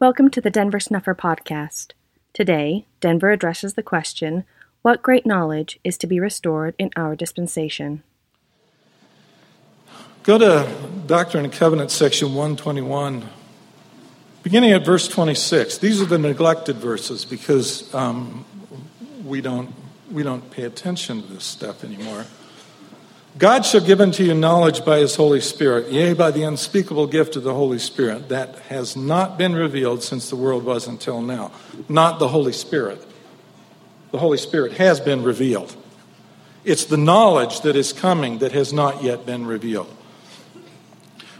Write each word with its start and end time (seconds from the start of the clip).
Welcome 0.00 0.28
to 0.30 0.40
the 0.40 0.50
Denver 0.50 0.80
Snuffer 0.80 1.14
Podcast. 1.14 1.92
Today, 2.32 2.84
Denver 2.98 3.30
addresses 3.30 3.74
the 3.74 3.82
question 3.82 4.44
What 4.82 5.04
great 5.04 5.24
knowledge 5.24 5.78
is 5.84 5.96
to 5.98 6.08
be 6.08 6.18
restored 6.18 6.74
in 6.80 6.90
our 6.96 7.14
dispensation? 7.14 8.02
Go 10.24 10.36
to 10.36 10.68
Doctrine 11.06 11.44
and 11.44 11.52
Covenants, 11.52 11.94
section 11.94 12.34
121, 12.34 13.24
beginning 14.42 14.72
at 14.72 14.84
verse 14.84 15.06
26. 15.06 15.78
These 15.78 16.02
are 16.02 16.06
the 16.06 16.18
neglected 16.18 16.74
verses 16.74 17.24
because 17.24 17.94
um, 17.94 18.44
we, 19.24 19.40
don't, 19.40 19.72
we 20.10 20.24
don't 20.24 20.50
pay 20.50 20.64
attention 20.64 21.22
to 21.22 21.34
this 21.34 21.44
stuff 21.44 21.84
anymore. 21.84 22.26
God 23.36 23.66
shall 23.66 23.80
give 23.80 24.00
unto 24.00 24.22
you 24.22 24.32
knowledge 24.32 24.84
by 24.84 24.98
his 24.98 25.16
Holy 25.16 25.40
Spirit, 25.40 25.90
yea, 25.90 26.14
by 26.14 26.30
the 26.30 26.44
unspeakable 26.44 27.08
gift 27.08 27.34
of 27.34 27.42
the 27.42 27.54
Holy 27.54 27.80
Spirit, 27.80 28.28
that 28.28 28.56
has 28.68 28.96
not 28.96 29.36
been 29.36 29.54
revealed 29.56 30.04
since 30.04 30.30
the 30.30 30.36
world 30.36 30.64
was 30.64 30.86
until 30.86 31.20
now. 31.20 31.50
Not 31.88 32.20
the 32.20 32.28
Holy 32.28 32.52
Spirit. 32.52 33.04
The 34.12 34.18
Holy 34.18 34.38
Spirit 34.38 34.74
has 34.74 35.00
been 35.00 35.24
revealed. 35.24 35.74
It's 36.64 36.84
the 36.84 36.96
knowledge 36.96 37.62
that 37.62 37.74
is 37.74 37.92
coming 37.92 38.38
that 38.38 38.52
has 38.52 38.72
not 38.72 39.02
yet 39.02 39.26
been 39.26 39.46
revealed, 39.46 39.92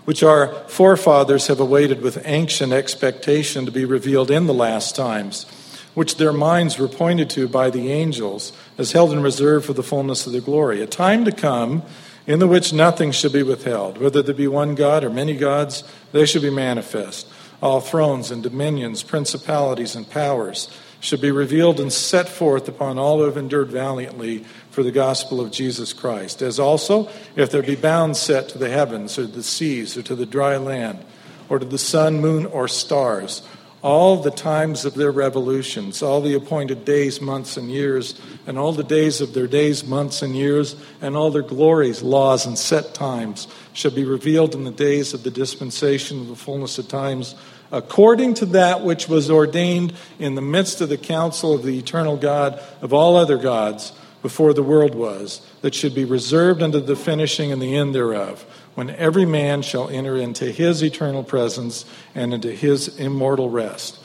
which 0.05 0.25
our 0.25 0.49
forefathers 0.69 1.47
have 1.47 1.61
awaited 1.61 2.03
with 2.03 2.27
anxious 2.27 2.73
expectation 2.73 3.67
to 3.67 3.73
be 3.73 3.85
revealed 3.85 4.33
in 4.33 4.47
the 4.49 4.55
last 4.55 4.97
times 4.97 5.47
which 5.95 6.17
their 6.17 6.33
minds 6.33 6.79
were 6.79 6.89
pointed 6.89 7.31
to 7.31 7.49
by 7.49 7.71
the 7.71 7.91
angels, 7.91 8.53
as 8.77 8.93
held 8.93 9.13
in 9.13 9.23
reserve 9.23 9.65
for 9.65 9.73
the 9.73 9.83
fullness 9.83 10.27
of 10.27 10.33
the 10.33 10.41
glory. 10.41 10.83
A 10.83 10.87
time 10.87 11.25
to 11.25 11.33
come 11.33 11.83
in 12.27 12.39
the 12.39 12.49
which 12.49 12.73
nothing 12.73 13.13
shall 13.13 13.31
be 13.31 13.43
withheld, 13.43 13.99
whether 13.99 14.23
there 14.23 14.35
be 14.35 14.47
one 14.47 14.75
God 14.75 15.05
or 15.05 15.11
many 15.11 15.37
gods, 15.37 15.85
they 16.13 16.27
shall 16.27 16.43
be 16.43 16.51
manifest. 16.51 17.29
All 17.63 17.81
thrones 17.81 18.31
and 18.31 18.43
dominions, 18.43 19.03
principalities 19.03 19.95
and 19.95 20.09
powers 20.09 20.69
should 21.01 21.21
be 21.21 21.31
revealed 21.31 21.81
and 21.81 21.93
set 21.93 22.29
forth 22.29 22.67
upon 22.67 22.99
all 22.99 23.19
who 23.19 23.25
have 23.25 23.37
endured 23.37 23.69
valiantly 23.69 24.39
for 24.71 24.83
the 24.83 24.91
gospel 24.91 25.39
of 25.41 25.51
Jesus 25.51 25.93
Christ. 25.93 26.41
As 26.41 26.59
also, 26.59 27.11
if 27.37 27.51
there 27.51 27.63
be 27.63 27.77
bounds 27.77 28.19
set 28.19 28.49
to 28.51 28.59
the 28.59 28.71
heavens 28.71 29.19
or 29.19 29.27
the 29.27 29.43
seas 29.43 29.97
or 29.99 30.03
to 30.03 30.15
the 30.15 30.27
dry 30.27 30.57
land, 30.57 31.05
or 31.51 31.59
to 31.59 31.67
the 31.67 31.79
sun, 31.79 32.21
moon, 32.21 32.47
or 32.47 32.67
stars, 32.67 33.43
all 33.85 34.17
the 34.17 34.31
times 34.31 34.87
of 34.87 34.95
their 34.95 35.13
revolutions, 35.13 36.03
all 36.03 36.23
the 36.23 36.33
appointed 36.33 36.87
days, 36.87 37.21
months, 37.21 37.59
and 37.59 37.71
years, 37.71 38.19
and 38.47 38.59
all 38.59 38.73
the 38.73 38.83
days 38.83 39.21
of 39.21 39.35
their 39.35 39.47
days, 39.47 39.85
months, 39.85 40.23
and 40.23 40.35
years, 40.35 40.75
and 41.03 41.15
all 41.15 41.31
their 41.31 41.43
glories, 41.43 42.03
laws, 42.03 42.47
and 42.47 42.57
set 42.57 42.95
times 42.95 43.47
shall 43.75 43.91
be 43.91 44.07
revealed 44.07 44.55
in 44.55 44.65
the 44.65 44.71
days 44.71 45.13
of 45.13 45.23
the 45.23 45.31
dispensation 45.31 46.19
of 46.23 46.29
the 46.29 46.35
fullness 46.35 46.79
of 46.79 46.89
times, 46.89 47.35
according 47.71 48.33
to 48.33 48.47
that 48.47 48.83
which 48.83 49.07
was 49.07 49.31
ordained 49.31 49.93
in 50.19 50.35
the 50.35 50.41
midst 50.41 50.81
of 50.81 50.89
the 50.89 50.97
council 50.97 51.53
of 51.53 51.63
the 51.63 51.79
eternal 51.79 52.17
God 52.17 52.59
of 52.81 52.95
all 52.95 53.17
other 53.17 53.37
gods 53.37 53.93
before 54.23 54.55
the 54.55 54.63
world 54.63 54.95
was, 54.95 55.47
that 55.61 55.75
should 55.75 55.95
be 55.95 56.07
reserved 56.07 56.63
unto 56.63 56.81
the 56.81 56.97
finishing 56.97 57.53
and 57.53 57.61
the 57.61 57.77
end 57.77 57.95
thereof 57.95 58.47
when 58.75 58.91
every 58.91 59.25
man 59.25 59.63
shall 59.63 59.89
enter 59.89 60.17
into 60.17 60.47
his 60.47 60.83
eternal 60.83 61.23
presence 61.23 61.85
and 62.15 62.35
into 62.35 62.53
his 62.53 62.99
immortal 62.99 63.51
rest. 63.51 63.99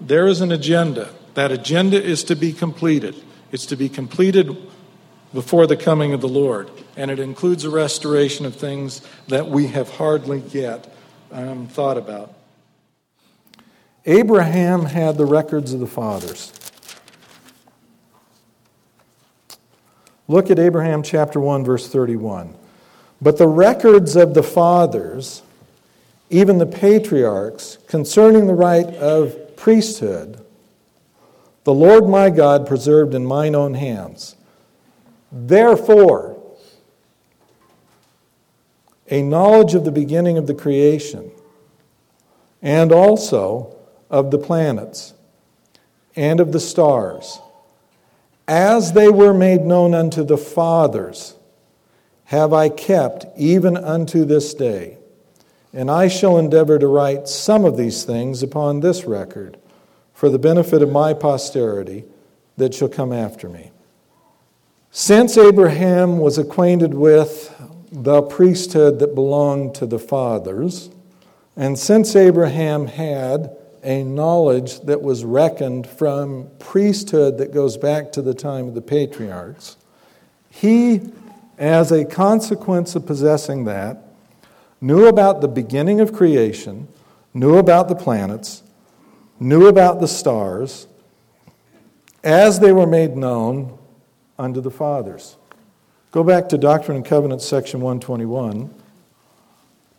There 0.00 0.26
is 0.26 0.40
an 0.40 0.50
agenda. 0.50 1.10
That 1.34 1.52
agenda 1.52 2.02
is 2.02 2.24
to 2.24 2.34
be 2.34 2.52
completed. 2.52 3.14
It's 3.52 3.66
to 3.66 3.76
be 3.76 3.88
completed 3.88 4.56
before 5.32 5.66
the 5.66 5.76
coming 5.76 6.12
of 6.12 6.20
the 6.20 6.28
Lord. 6.28 6.70
And 6.96 7.10
it 7.10 7.18
includes 7.18 7.64
a 7.64 7.70
restoration 7.70 8.46
of 8.46 8.56
things 8.56 9.02
that 9.28 9.48
we 9.48 9.68
have 9.68 9.88
hardly 9.88 10.40
yet 10.50 10.92
um, 11.30 11.68
thought 11.68 11.96
about. 11.96 12.34
Abraham 14.06 14.86
had 14.86 15.18
the 15.18 15.26
records 15.26 15.72
of 15.72 15.80
the 15.80 15.86
fathers. 15.86 16.52
Look 20.26 20.50
at 20.50 20.58
Abraham 20.58 21.02
chapter 21.02 21.38
1, 21.38 21.64
verse 21.64 21.88
31. 21.88 22.54
But 23.22 23.36
the 23.36 23.48
records 23.48 24.16
of 24.16 24.34
the 24.34 24.42
fathers, 24.42 25.42
even 26.30 26.58
the 26.58 26.66
patriarchs, 26.66 27.78
concerning 27.86 28.46
the 28.46 28.54
right 28.54 28.86
of 28.86 29.56
priesthood, 29.56 30.44
the 31.64 31.74
Lord 31.74 32.08
my 32.08 32.30
God 32.30 32.66
preserved 32.66 33.14
in 33.14 33.26
mine 33.26 33.54
own 33.54 33.74
hands. 33.74 34.36
Therefore, 35.30 36.40
a 39.10 39.22
knowledge 39.22 39.74
of 39.74 39.84
the 39.84 39.90
beginning 39.90 40.38
of 40.38 40.46
the 40.46 40.54
creation, 40.54 41.30
and 42.62 42.92
also 42.92 43.76
of 44.08 44.30
the 44.30 44.38
planets, 44.38 45.12
and 46.16 46.40
of 46.40 46.52
the 46.52 46.60
stars, 46.60 47.38
as 48.48 48.92
they 48.92 49.08
were 49.08 49.34
made 49.34 49.62
known 49.62 49.94
unto 49.94 50.24
the 50.24 50.38
fathers 50.38 51.34
have 52.30 52.52
I 52.52 52.68
kept 52.68 53.26
even 53.36 53.76
unto 53.76 54.24
this 54.24 54.54
day. 54.54 54.96
And 55.72 55.90
I 55.90 56.06
shall 56.06 56.38
endeavor 56.38 56.78
to 56.78 56.86
write 56.86 57.26
some 57.26 57.64
of 57.64 57.76
these 57.76 58.04
things 58.04 58.40
upon 58.40 58.78
this 58.78 59.04
record 59.04 59.58
for 60.14 60.28
the 60.28 60.38
benefit 60.38 60.80
of 60.80 60.92
my 60.92 61.12
posterity 61.12 62.04
that 62.56 62.72
shall 62.72 62.88
come 62.88 63.12
after 63.12 63.48
me. 63.48 63.72
Since 64.92 65.36
Abraham 65.36 66.18
was 66.18 66.38
acquainted 66.38 66.94
with 66.94 67.52
the 67.90 68.22
priesthood 68.22 69.00
that 69.00 69.16
belonged 69.16 69.74
to 69.76 69.86
the 69.86 69.98
fathers, 69.98 70.88
and 71.56 71.76
since 71.76 72.14
Abraham 72.14 72.86
had 72.86 73.56
a 73.82 74.04
knowledge 74.04 74.78
that 74.82 75.02
was 75.02 75.24
reckoned 75.24 75.88
from 75.88 76.48
priesthood 76.60 77.38
that 77.38 77.52
goes 77.52 77.76
back 77.76 78.12
to 78.12 78.22
the 78.22 78.34
time 78.34 78.68
of 78.68 78.74
the 78.74 78.82
patriarchs, 78.82 79.76
he 80.48 81.00
as 81.60 81.92
a 81.92 82.06
consequence 82.06 82.96
of 82.96 83.06
possessing 83.06 83.64
that, 83.66 84.02
knew 84.80 85.06
about 85.06 85.42
the 85.42 85.48
beginning 85.48 86.00
of 86.00 86.10
creation, 86.10 86.88
knew 87.34 87.58
about 87.58 87.88
the 87.88 87.94
planets, 87.94 88.62
knew 89.38 89.66
about 89.66 90.00
the 90.00 90.08
stars, 90.08 90.86
as 92.24 92.60
they 92.60 92.72
were 92.72 92.86
made 92.86 93.14
known 93.14 93.78
unto 94.38 94.60
the 94.62 94.70
fathers. 94.70 95.36
Go 96.12 96.24
back 96.24 96.48
to 96.48 96.58
Doctrine 96.58 96.96
and 96.96 97.04
Covenants, 97.04 97.46
section 97.46 97.80
121. 97.80 98.74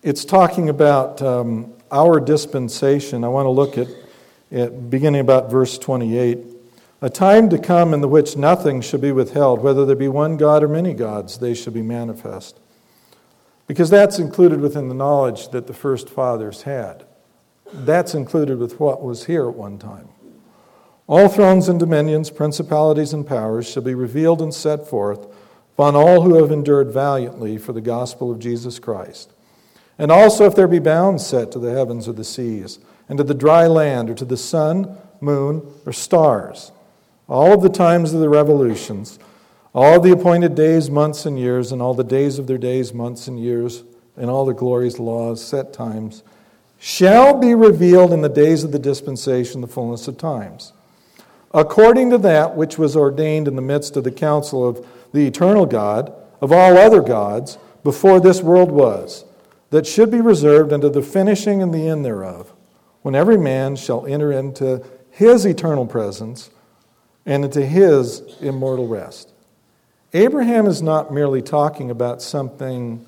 It's 0.01 0.25
talking 0.25 0.67
about 0.67 1.22
um, 1.22 1.73
our 1.91 2.19
dispensation. 2.19 3.23
I 3.23 3.28
want 3.28 3.45
to 3.45 3.51
look 3.51 3.78
at, 3.78 3.88
at 4.51 4.89
beginning 4.89 5.22
about 5.22 5.51
verse 5.51 5.78
28 5.78 6.38
a 7.03 7.09
time 7.09 7.50
to 7.50 7.57
come 7.57 7.95
in 7.95 8.01
the 8.01 8.07
which 8.07 8.38
nothing 8.38 8.79
should 8.79 9.01
be 9.01 9.12
withheld, 9.12 9.62
whether 9.62 9.85
there 9.85 9.95
be 9.95 10.07
one 10.07 10.38
God 10.38 10.62
or 10.62 10.67
many 10.67 10.94
gods, 10.94 11.39
they 11.39 11.56
shall 11.56 11.73
be 11.73 11.81
manifest. 11.81 12.59
Because 13.66 13.89
that's 13.89 14.19
included 14.19 14.62
within 14.62 14.88
the 14.88 14.94
knowledge 14.94 15.50
that 15.50 15.66
the 15.66 15.73
first 15.73 16.09
fathers 16.09 16.63
had. 16.63 17.03
That's 17.73 18.13
included 18.13 18.59
with 18.59 18.79
what 18.79 19.01
was 19.01 19.25
here 19.25 19.47
at 19.50 19.56
one 19.56 19.79
time. 19.79 20.09
All 21.07 21.28
thrones 21.28 21.67
and 21.67 21.79
dominions, 21.79 22.29
principalities 22.29 23.13
and 23.13 23.25
powers 23.25 23.69
shall 23.69 23.81
be 23.81 23.95
revealed 23.95 24.41
and 24.41 24.53
set 24.53 24.88
forth 24.88 25.25
upon 25.73 25.95
all 25.95 26.22
who 26.22 26.35
have 26.35 26.51
endured 26.51 26.91
valiantly 26.91 27.57
for 27.57 27.73
the 27.73 27.81
gospel 27.81 28.31
of 28.31 28.40
Jesus 28.40 28.78
Christ. 28.78 29.31
And 29.97 30.11
also, 30.11 30.45
if 30.45 30.56
there 30.56 30.67
be 30.67 30.79
bounds 30.79 31.25
set 31.25 31.51
to 31.53 31.59
the 31.59 31.72
heavens 31.72 32.07
or 32.07 32.13
the 32.13 32.23
seas, 32.23 32.79
and 33.09 33.17
to 33.17 33.23
the 33.23 33.34
dry 33.34 33.67
land, 33.67 34.09
or 34.09 34.13
to 34.13 34.25
the 34.25 34.38
sun, 34.38 34.97
moon, 35.19 35.66
or 35.85 35.91
stars 35.91 36.72
all 37.31 37.53
of 37.53 37.62
the 37.62 37.69
times 37.69 38.14
of 38.14 38.19
the 38.19 38.28
revolutions, 38.28 39.18
all 39.74 40.02
the 40.02 40.12
appointed 40.12 40.53
days, 40.53 40.92
months, 40.92 41.25
and 41.25 41.40
years, 41.40 41.72
and 41.72 41.81
all 41.81 41.94
the 41.94 42.03
days 42.03 42.38
of 42.38 42.46
their 42.46 42.58
days, 42.58 42.94
months, 42.94 43.25
and 43.30 43.40
years, 43.40 43.86
and 44.18 44.30
all 44.30 44.46
the 44.46 44.53
glories, 44.53 45.00
laws, 45.00 45.41
set 45.41 45.72
times, 45.72 46.24
shall 46.78 47.40
be 47.40 47.56
revealed 47.56 48.12
in 48.12 48.20
the 48.20 48.28
days 48.28 48.66
of 48.66 48.74
the 48.74 48.80
dispensation, 48.80 49.61
the 49.61 49.67
fullness 49.67 50.09
of 50.09 50.17
times, 50.17 50.73
according 51.53 52.09
to 52.09 52.17
that 52.17 52.58
which 52.58 52.78
was 52.78 52.97
ordained 52.97 53.47
in 53.47 53.55
the 53.55 53.61
midst 53.61 53.96
of 53.96 54.03
the 54.03 54.11
council 54.11 54.67
of 54.67 54.85
the 55.14 55.26
eternal 55.26 55.66
God, 55.66 56.11
of 56.41 56.52
all 56.52 56.78
other 56.78 57.02
gods, 57.02 57.58
before 57.82 58.20
this 58.20 58.41
world 58.41 58.73
was, 58.73 59.23
that 59.70 59.88
should 59.88 60.11
be 60.11 60.20
reserved 60.20 60.73
unto 60.73 60.90
the 60.90 61.02
finishing 61.02 61.64
and 61.64 61.73
the 61.73 61.88
end 61.88 62.03
thereof, 62.03 62.52
when 63.03 63.16
every 63.16 63.38
man 63.38 63.78
shall 63.78 64.05
enter 64.05 64.34
into 64.34 64.84
his 65.11 65.46
eternal 65.46 65.85
presence 65.85 66.50
and 67.26 67.46
into 67.46 67.66
his 67.66 68.22
immortal 68.41 68.88
rest. 68.88 69.32
Abraham 70.14 70.66
is 70.66 70.82
not 70.82 71.14
merely 71.14 71.41
talking 71.41 71.90
about 71.91 72.22
something 72.22 73.06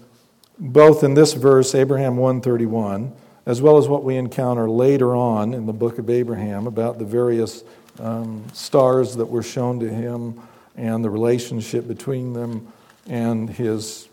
both 0.57 1.03
in 1.03 1.13
this 1.15 1.33
verse 1.33 1.75
Abraham 1.75 2.17
131 2.17 3.13
as 3.45 3.61
well 3.61 3.77
as 3.77 3.87
what 3.87 4.03
we 4.03 4.15
encounter 4.15 4.69
later 4.69 5.15
on 5.15 5.53
in 5.53 5.65
the 5.65 5.73
book 5.73 5.97
of 5.97 6.09
Abraham 6.09 6.67
about 6.67 6.97
the 6.97 7.05
various 7.05 7.63
um, 7.99 8.45
stars 8.53 9.15
that 9.17 9.25
were 9.25 9.43
shown 9.43 9.79
to 9.79 9.89
him 9.89 10.39
and 10.75 11.03
the 11.03 11.09
relationship 11.09 11.87
between 11.87 12.33
them 12.33 12.71
and 13.07 13.49
his 13.49 14.07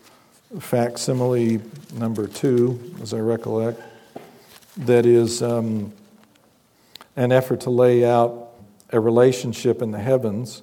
facsimile 0.58 1.60
number 1.94 2.26
two, 2.26 2.94
as 3.00 3.14
I 3.14 3.18
recollect, 3.18 3.80
that 4.78 5.06
is 5.06 5.42
um, 5.42 5.92
an 7.16 7.30
effort 7.30 7.60
to 7.62 7.70
lay 7.70 8.04
out 8.04 8.49
a 8.92 9.00
relationship 9.00 9.82
in 9.82 9.90
the 9.90 9.98
heavens 9.98 10.62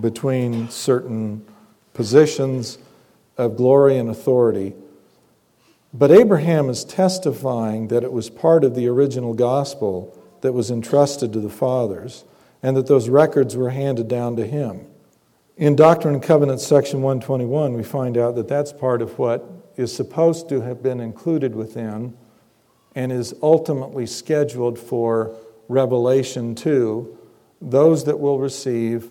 between 0.00 0.68
certain 0.68 1.44
positions 1.92 2.78
of 3.36 3.56
glory 3.56 3.96
and 3.98 4.08
authority. 4.08 4.74
But 5.92 6.10
Abraham 6.10 6.68
is 6.68 6.84
testifying 6.84 7.88
that 7.88 8.02
it 8.02 8.12
was 8.12 8.30
part 8.30 8.64
of 8.64 8.74
the 8.74 8.88
original 8.88 9.34
gospel 9.34 10.18
that 10.40 10.52
was 10.52 10.70
entrusted 10.70 11.32
to 11.32 11.40
the 11.40 11.50
fathers 11.50 12.24
and 12.62 12.76
that 12.76 12.86
those 12.86 13.08
records 13.08 13.56
were 13.56 13.70
handed 13.70 14.08
down 14.08 14.36
to 14.36 14.46
him. 14.46 14.86
In 15.56 15.76
Doctrine 15.76 16.14
and 16.14 16.22
Covenants, 16.22 16.66
section 16.66 17.02
121, 17.02 17.74
we 17.74 17.84
find 17.84 18.18
out 18.18 18.34
that 18.34 18.48
that's 18.48 18.72
part 18.72 19.02
of 19.02 19.18
what 19.18 19.48
is 19.76 19.94
supposed 19.94 20.48
to 20.48 20.62
have 20.62 20.82
been 20.82 20.98
included 20.98 21.54
within 21.54 22.16
and 22.94 23.12
is 23.12 23.34
ultimately 23.42 24.06
scheduled 24.06 24.78
for 24.78 25.36
Revelation 25.68 26.54
to, 26.56 27.18
those 27.60 28.04
that 28.04 28.18
will 28.18 28.38
receive 28.38 29.10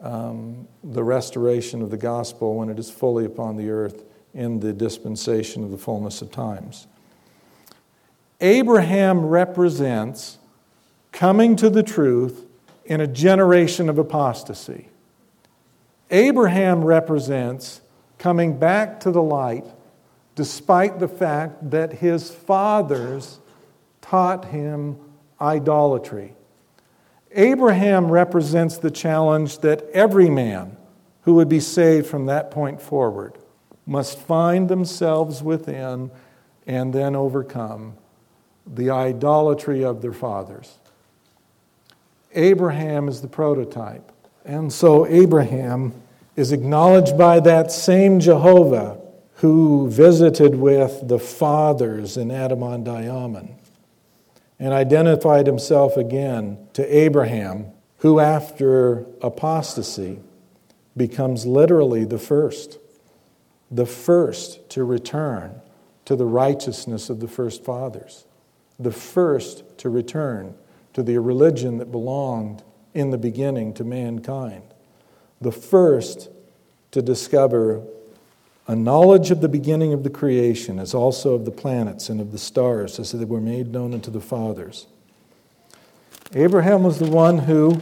um, 0.00 0.68
the 0.82 1.02
restoration 1.02 1.82
of 1.82 1.90
the 1.90 1.96
gospel 1.96 2.56
when 2.56 2.68
it 2.68 2.78
is 2.78 2.90
fully 2.90 3.24
upon 3.24 3.56
the 3.56 3.70
earth 3.70 4.04
in 4.34 4.60
the 4.60 4.72
dispensation 4.72 5.64
of 5.64 5.70
the 5.70 5.78
fullness 5.78 6.20
of 6.20 6.30
times. 6.30 6.86
Abraham 8.40 9.24
represents 9.24 10.38
coming 11.12 11.56
to 11.56 11.70
the 11.70 11.82
truth 11.82 12.44
in 12.84 13.00
a 13.00 13.06
generation 13.06 13.88
of 13.88 13.98
apostasy. 13.98 14.88
Abraham 16.10 16.84
represents 16.84 17.80
coming 18.18 18.58
back 18.58 19.00
to 19.00 19.10
the 19.10 19.22
light 19.22 19.64
despite 20.34 20.98
the 20.98 21.08
fact 21.08 21.70
that 21.70 21.94
his 21.94 22.30
fathers 22.30 23.38
taught 24.00 24.46
him 24.46 24.98
idolatry. 25.40 26.34
Abraham 27.34 28.10
represents 28.10 28.78
the 28.78 28.90
challenge 28.90 29.58
that 29.58 29.82
every 29.90 30.30
man 30.30 30.76
who 31.22 31.34
would 31.34 31.48
be 31.48 31.60
saved 31.60 32.06
from 32.06 32.26
that 32.26 32.50
point 32.50 32.80
forward 32.80 33.36
must 33.86 34.18
find 34.18 34.68
themselves 34.68 35.42
within 35.42 36.10
and 36.66 36.92
then 36.92 37.16
overcome 37.16 37.94
the 38.66 38.90
idolatry 38.90 39.84
of 39.84 40.00
their 40.00 40.12
fathers. 40.12 40.78
Abraham 42.34 43.08
is 43.08 43.20
the 43.20 43.28
prototype. 43.28 44.10
And 44.44 44.72
so 44.72 45.06
Abraham 45.06 45.92
is 46.36 46.52
acknowledged 46.52 47.16
by 47.16 47.40
that 47.40 47.70
same 47.70 48.20
Jehovah 48.20 48.98
who 49.36 49.90
visited 49.90 50.54
with 50.54 51.06
the 51.08 51.18
fathers 51.18 52.16
in 52.16 52.30
Adam-ondi-Ahman 52.30 53.48
and 53.48 53.63
identified 54.60 55.46
himself 55.46 55.96
again 55.96 56.58
to 56.74 56.96
Abraham, 56.96 57.66
who 57.98 58.20
after 58.20 59.06
apostasy 59.20 60.20
becomes 60.96 61.46
literally 61.46 62.04
the 62.04 62.18
first, 62.18 62.78
the 63.70 63.86
first 63.86 64.68
to 64.70 64.84
return 64.84 65.60
to 66.04 66.14
the 66.14 66.26
righteousness 66.26 67.10
of 67.10 67.20
the 67.20 67.28
first 67.28 67.64
fathers, 67.64 68.26
the 68.78 68.92
first 68.92 69.78
to 69.78 69.88
return 69.88 70.54
to 70.92 71.02
the 71.02 71.18
religion 71.18 71.78
that 71.78 71.90
belonged 71.90 72.62
in 72.92 73.10
the 73.10 73.18
beginning 73.18 73.74
to 73.74 73.84
mankind, 73.84 74.62
the 75.40 75.52
first 75.52 76.28
to 76.92 77.02
discover 77.02 77.82
a 78.66 78.74
knowledge 78.74 79.30
of 79.30 79.40
the 79.40 79.48
beginning 79.48 79.92
of 79.92 80.02
the 80.04 80.10
creation, 80.10 80.78
as 80.78 80.94
also 80.94 81.34
of 81.34 81.44
the 81.44 81.50
planets 81.50 82.08
and 82.08 82.20
of 82.20 82.32
the 82.32 82.38
stars, 82.38 82.98
as 82.98 83.12
they 83.12 83.24
were 83.24 83.40
made 83.40 83.72
known 83.72 83.92
unto 83.92 84.10
the 84.10 84.20
fathers. 84.20 84.86
Abraham 86.34 86.82
was 86.82 86.98
the 86.98 87.10
one 87.10 87.38
who 87.38 87.80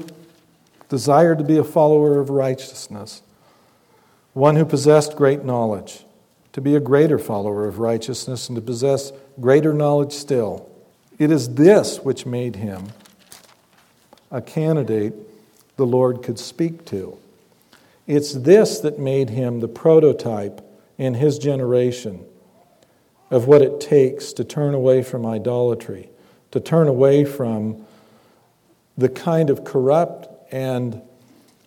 desired 0.89 1.39
to 1.39 1.45
be 1.45 1.57
a 1.57 1.65
follower 1.65 2.19
of 2.19 2.31
righteousness, 2.31 3.23
one 4.33 4.57
who 4.57 4.65
possessed 4.65 5.17
great 5.17 5.45
knowledge, 5.45 6.05
to 6.53 6.61
be 6.61 6.75
a 6.75 6.81
greater 6.81 7.19
follower 7.19 7.67
of 7.67 7.79
righteousness, 7.79 8.49
and 8.49 8.57
to 8.57 8.63
possess 8.63 9.13
greater 9.41 9.73
knowledge 9.73 10.13
still. 10.13 10.69
It 11.19 11.31
is 11.31 11.55
this 11.55 12.01
which 12.01 12.27
made 12.27 12.57
him 12.57 12.89
a 14.31 14.43
candidate 14.43 15.15
the 15.77 15.87
Lord 15.87 16.23
could 16.23 16.39
speak 16.39 16.85
to. 16.87 17.17
It's 18.07 18.33
this 18.33 18.81
that 18.81 18.99
made 18.99 19.31
him 19.31 19.61
the 19.61 19.69
prototype 19.69 20.61
in 21.03 21.15
his 21.15 21.37
generation 21.37 22.25
of 23.31 23.49
what 23.49 23.61
it 23.61 23.81
takes 23.81 24.33
to 24.33 24.45
turn 24.45 24.73
away 24.73 25.03
from 25.03 25.27
idolatry, 25.27 26.09
to 26.53 26.61
turn 26.61 26.87
away 26.87 27.25
from 27.25 27.85
the 28.97 29.09
kind 29.09 29.51
of 29.51 29.65
corrupt 29.65 30.29
and 30.53 31.03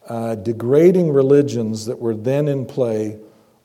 uh, 0.08 0.36
degrading 0.36 1.12
religions 1.12 1.86
that 1.86 2.00
were 2.00 2.16
then 2.16 2.48
in 2.48 2.66
play 2.66 3.20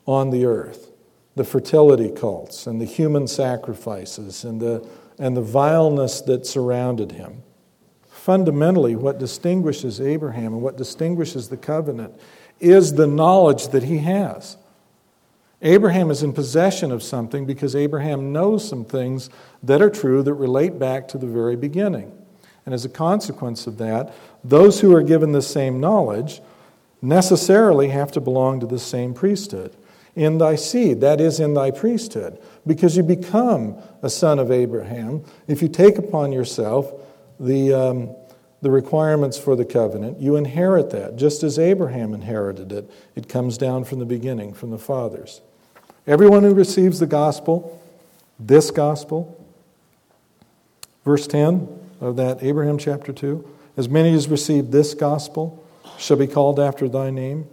on 0.07 0.31
the 0.31 0.45
earth 0.45 0.91
the 1.37 1.45
fertility 1.45 2.11
cults 2.11 2.67
and 2.67 2.81
the 2.81 2.85
human 2.85 3.27
sacrifices 3.29 4.43
and 4.45 4.61
the, 4.61 4.85
and 5.19 5.37
the 5.37 5.41
vileness 5.41 6.21
that 6.23 6.45
surrounded 6.45 7.13
him. 7.13 7.43
Fundamentally, 8.11 8.97
what 8.97 9.19
distinguishes 9.19 10.01
Abraham 10.01 10.53
and 10.53 10.61
what 10.61 10.77
distinguishes 10.77 11.49
the 11.49 11.57
covenant 11.57 12.21
is 12.59 12.95
the 12.95 13.07
knowledge 13.07 13.69
that 13.69 13.85
he 13.85 13.99
has. 13.99 14.57
Abraham 15.63 16.11
is 16.11 16.23
in 16.23 16.33
possession 16.33 16.91
of 16.91 17.03
something 17.03 17.45
because 17.45 17.77
Abraham 17.77 18.33
knows 18.33 18.67
some 18.67 18.85
things 18.85 19.29
that 19.63 19.83
are 19.83 19.91
true 19.91 20.23
that 20.23 20.35
relate 20.35 20.79
back 20.79 21.07
to 21.09 21.19
the 21.19 21.27
very 21.27 21.57
beginning. 21.57 22.17
And 22.65 22.75
as 22.75 22.85
a 22.85 22.89
consequence 22.89 23.67
of 23.67 23.79
that, 23.79 24.15
those 24.43 24.81
who 24.81 24.95
are 24.95 25.03
given 25.03 25.33
the 25.33 25.43
same 25.43 25.81
knowledge 25.81 26.41
necessarily 27.03 27.89
have 27.89 28.13
to 28.13 28.21
belong 28.21 28.61
to 28.61 28.67
the 28.67 28.79
same 28.79 29.13
priesthood. 29.13 29.77
In 30.17 30.39
thy 30.39 30.57
seed, 30.57 31.01
that 31.03 31.21
is, 31.21 31.41
in 31.41 31.55
thy 31.55 31.71
priesthood, 31.71 32.39
because 32.67 32.97
you 32.97 33.03
become 33.03 33.77
a 34.03 34.11
son 34.11 34.39
of 34.39 34.51
Abraham 34.51 35.25
if 35.47 35.63
you 35.63 35.69
take 35.69 35.99
upon 35.99 36.33
yourself 36.33 36.93
the, 37.39 37.73
um, 37.73 38.17
the 38.61 38.71
requirements 38.71 39.39
for 39.39 39.57
the 39.57 39.65
covenant. 39.65 40.21
You 40.21 40.37
inherit 40.37 40.91
that, 40.91 41.17
just 41.17 41.43
as 41.43 41.59
Abraham 41.59 42.13
inherited 42.13 42.73
it. 42.73 42.91
It 43.15 43.29
comes 43.29 43.57
down 43.57 43.85
from 43.85 43.99
the 43.99 44.07
beginning, 44.07 44.53
from 44.53 44.71
the 44.71 44.79
fathers. 44.79 45.41
Everyone 46.07 46.45
who 46.45 46.55
receives 46.55 46.99
the 46.99 47.07
gospel, 47.07 47.79
this 48.39 48.71
gospel, 48.71 49.37
verse 51.05 51.27
10 51.27 51.69
of 52.01 52.17
that 52.17 52.43
Abraham 52.43 52.79
chapter 52.79 53.13
2, 53.13 53.47
as 53.77 53.87
many 53.87 54.15
as 54.15 54.27
receive 54.27 54.71
this 54.71 54.95
gospel 54.95 55.63
shall 55.99 56.17
be 56.17 56.27
called 56.27 56.59
after 56.59 56.89
thy 56.89 57.11
name. 57.11 57.47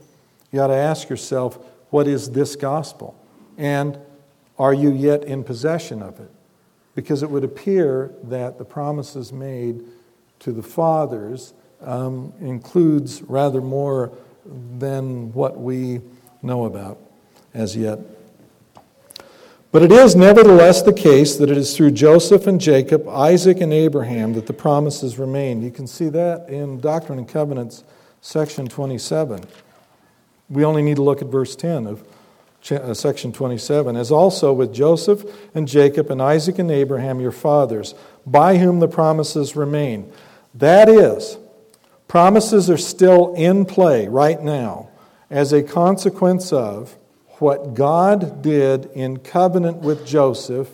You 0.52 0.62
ought 0.62 0.68
to 0.68 0.76
ask 0.76 1.10
yourself, 1.10 1.60
what 1.90 2.08
is 2.08 2.32
this 2.32 2.56
gospel? 2.56 3.20
And 3.58 4.00
are 4.58 4.74
you 4.74 4.94
yet 4.94 5.26
in 5.26 5.44
possession 5.44 6.02
of 6.02 6.18
it? 6.22 6.32
Because 6.96 7.24
it 7.24 7.30
would 7.30 7.44
appear 7.44 8.14
that 8.24 8.58
the 8.58 8.66
promises 8.66 9.34
made 9.34 9.82
to 10.40 10.54
the 10.54 10.64
fathers 10.64 11.54
um, 11.82 12.32
includes 12.40 13.22
rather 13.24 13.60
more 13.60 14.12
than 14.46 15.34
what 15.34 15.60
we 15.60 16.00
know 16.42 16.64
about 16.64 16.98
as 17.54 17.76
yet. 17.76 18.00
But 19.72 19.84
it 19.84 19.92
is 19.92 20.16
nevertheless 20.16 20.82
the 20.82 20.94
case 20.94 21.36
that 21.36 21.50
it 21.50 21.58
is 21.58 21.76
through 21.76 21.92
Joseph 21.92 22.48
and 22.48 22.60
Jacob, 22.60 23.08
Isaac 23.10 23.60
and 23.60 23.74
Abraham 23.74 24.34
that 24.34 24.48
the 24.48 24.54
promises 24.54 25.20
remain. 25.20 25.62
You 25.62 25.72
can 25.72 25.88
see 25.88 26.08
that 26.10 26.50
in 26.50 26.80
Doctrine 26.80 27.20
and 27.20 27.28
Covenants, 27.28 27.84
section 28.22 28.68
27. 28.68 29.44
We 30.50 30.64
only 30.64 30.82
need 30.82 30.96
to 30.96 31.04
look 31.04 31.22
at 31.22 31.28
verse 31.28 31.56
10 31.56 31.86
of 31.86 32.08
uh, 32.72 32.94
section 32.94 33.34
27. 33.34 33.98
As 33.98 34.10
also 34.10 34.54
with 34.54 34.74
Joseph 34.74 35.26
and 35.54 35.68
Jacob 35.68 36.10
and 36.12 36.22
Isaac 36.22 36.60
and 36.60 36.72
Abraham, 36.72 37.20
your 37.20 37.32
fathers, 37.32 37.94
by 38.26 38.58
whom 38.58 38.80
the 38.80 38.88
promises 38.88 39.58
remain. 39.58 40.12
That 40.54 40.88
is, 40.88 41.38
promises 42.08 42.70
are 42.70 42.78
still 42.78 43.34
in 43.36 43.66
play 43.66 44.08
right 44.08 44.42
now 44.42 44.90
as 45.30 45.52
a 45.52 45.62
consequence 45.62 46.54
of 46.54 46.96
what 47.40 47.74
God 47.74 48.42
did 48.42 48.86
in 48.94 49.18
covenant 49.18 49.78
with 49.78 50.06
Joseph, 50.06 50.70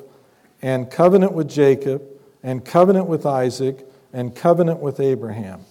and 0.61 0.89
covenant 0.89 1.33
with 1.33 1.49
Jacob, 1.49 2.01
and 2.41 2.63
covenant 2.63 3.07
with 3.07 3.25
Isaac, 3.25 3.85
and 4.13 4.35
covenant 4.35 4.79
with 4.79 4.99
Abraham. 4.99 5.61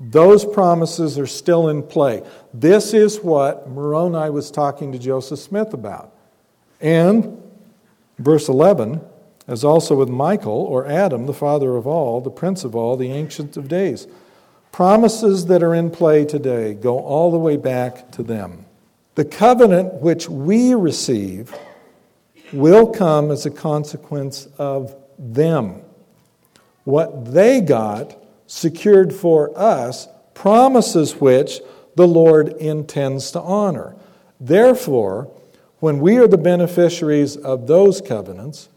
Those 0.00 0.46
promises 0.46 1.18
are 1.18 1.26
still 1.26 1.68
in 1.68 1.82
play. 1.82 2.22
This 2.54 2.94
is 2.94 3.20
what 3.20 3.68
Moroni 3.68 4.30
was 4.30 4.50
talking 4.50 4.92
to 4.92 4.98
Joseph 4.98 5.38
Smith 5.38 5.74
about. 5.74 6.14
And 6.80 7.42
verse 8.18 8.48
11, 8.48 9.02
as 9.46 9.62
also 9.62 9.94
with 9.94 10.08
Michael, 10.08 10.52
or 10.52 10.86
Adam, 10.86 11.26
the 11.26 11.34
father 11.34 11.76
of 11.76 11.86
all, 11.86 12.22
the 12.22 12.30
prince 12.30 12.64
of 12.64 12.74
all, 12.74 12.96
the 12.96 13.12
ancient 13.12 13.58
of 13.58 13.68
days. 13.68 14.06
Promises 14.72 15.46
that 15.46 15.62
are 15.62 15.74
in 15.74 15.90
play 15.90 16.24
today 16.24 16.72
go 16.72 17.00
all 17.00 17.30
the 17.30 17.38
way 17.38 17.58
back 17.58 18.10
to 18.12 18.22
them. 18.22 18.64
The 19.20 19.26
covenant 19.26 20.00
which 20.00 20.30
we 20.30 20.74
receive 20.74 21.54
will 22.54 22.86
come 22.86 23.30
as 23.30 23.44
a 23.44 23.50
consequence 23.50 24.48
of 24.56 24.96
them. 25.18 25.82
What 26.84 27.34
they 27.34 27.60
got 27.60 28.16
secured 28.46 29.12
for 29.12 29.52
us, 29.54 30.08
promises 30.32 31.16
which 31.16 31.60
the 31.96 32.08
Lord 32.08 32.48
intends 32.54 33.30
to 33.32 33.42
honor. 33.42 33.94
Therefore, 34.40 35.30
when 35.80 36.00
we 36.00 36.16
are 36.16 36.26
the 36.26 36.38
beneficiaries 36.38 37.36
of 37.36 37.66
those 37.66 38.00
covenants, 38.00 38.70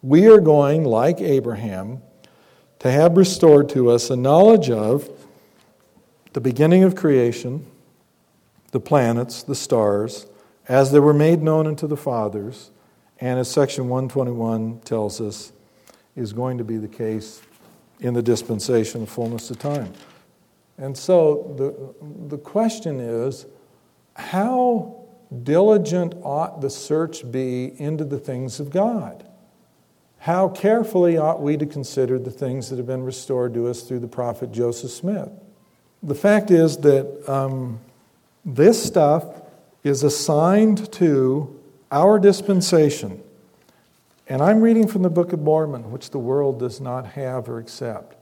we 0.00 0.28
are 0.28 0.38
going, 0.38 0.84
like 0.84 1.20
Abraham, 1.20 2.02
to 2.78 2.88
have 2.88 3.16
restored 3.16 3.68
to 3.70 3.90
us 3.90 4.10
a 4.10 4.16
knowledge 4.16 4.70
of 4.70 5.10
the 6.34 6.40
beginning 6.40 6.84
of 6.84 6.94
creation, 6.94 7.66
the 8.72 8.80
planets, 8.80 9.42
the 9.42 9.54
stars, 9.54 10.26
as 10.68 10.92
they 10.92 11.00
were 11.00 11.14
made 11.14 11.42
known 11.42 11.66
unto 11.66 11.86
the 11.86 11.96
fathers, 11.96 12.70
and 13.20 13.38
as 13.38 13.50
section 13.50 13.88
121 13.88 14.80
tells 14.80 15.20
us, 15.20 15.52
is 16.16 16.32
going 16.32 16.58
to 16.58 16.64
be 16.64 16.76
the 16.76 16.88
case 16.88 17.40
in 18.00 18.14
the 18.14 18.22
dispensation 18.22 19.02
of 19.02 19.08
fullness 19.08 19.50
of 19.50 19.58
time. 19.58 19.92
And 20.76 20.96
so 20.96 21.54
the, 21.56 22.26
the 22.28 22.38
question 22.38 22.98
is 22.98 23.46
how 24.14 25.04
diligent 25.42 26.14
ought 26.22 26.60
the 26.60 26.70
search 26.70 27.30
be 27.30 27.72
into 27.78 28.04
the 28.04 28.18
things 28.18 28.60
of 28.60 28.70
God? 28.70 29.26
How 30.18 30.48
carefully 30.48 31.16
ought 31.16 31.40
we 31.40 31.56
to 31.56 31.66
consider 31.66 32.18
the 32.18 32.30
things 32.30 32.70
that 32.70 32.76
have 32.76 32.86
been 32.86 33.02
restored 33.02 33.54
to 33.54 33.68
us 33.68 33.82
through 33.82 34.00
the 34.00 34.08
prophet 34.08 34.52
Joseph 34.52 34.90
Smith? 34.90 35.30
The 36.02 36.14
fact 36.14 36.50
is 36.50 36.76
that 36.78 37.28
um, 37.28 37.80
this 38.44 38.82
stuff 38.82 39.42
is 39.84 40.02
assigned 40.02 40.92
to 40.92 41.60
our 41.90 42.18
dispensation. 42.18 43.22
And 44.28 44.40
I'm 44.40 44.60
reading 44.60 44.86
from 44.86 45.02
the 45.02 45.10
Book 45.10 45.32
of 45.32 45.40
Mormon, 45.40 45.90
which 45.90 46.10
the 46.10 46.18
world 46.18 46.58
does 46.58 46.80
not 46.80 47.06
have 47.06 47.48
or 47.48 47.58
accept. 47.58 48.16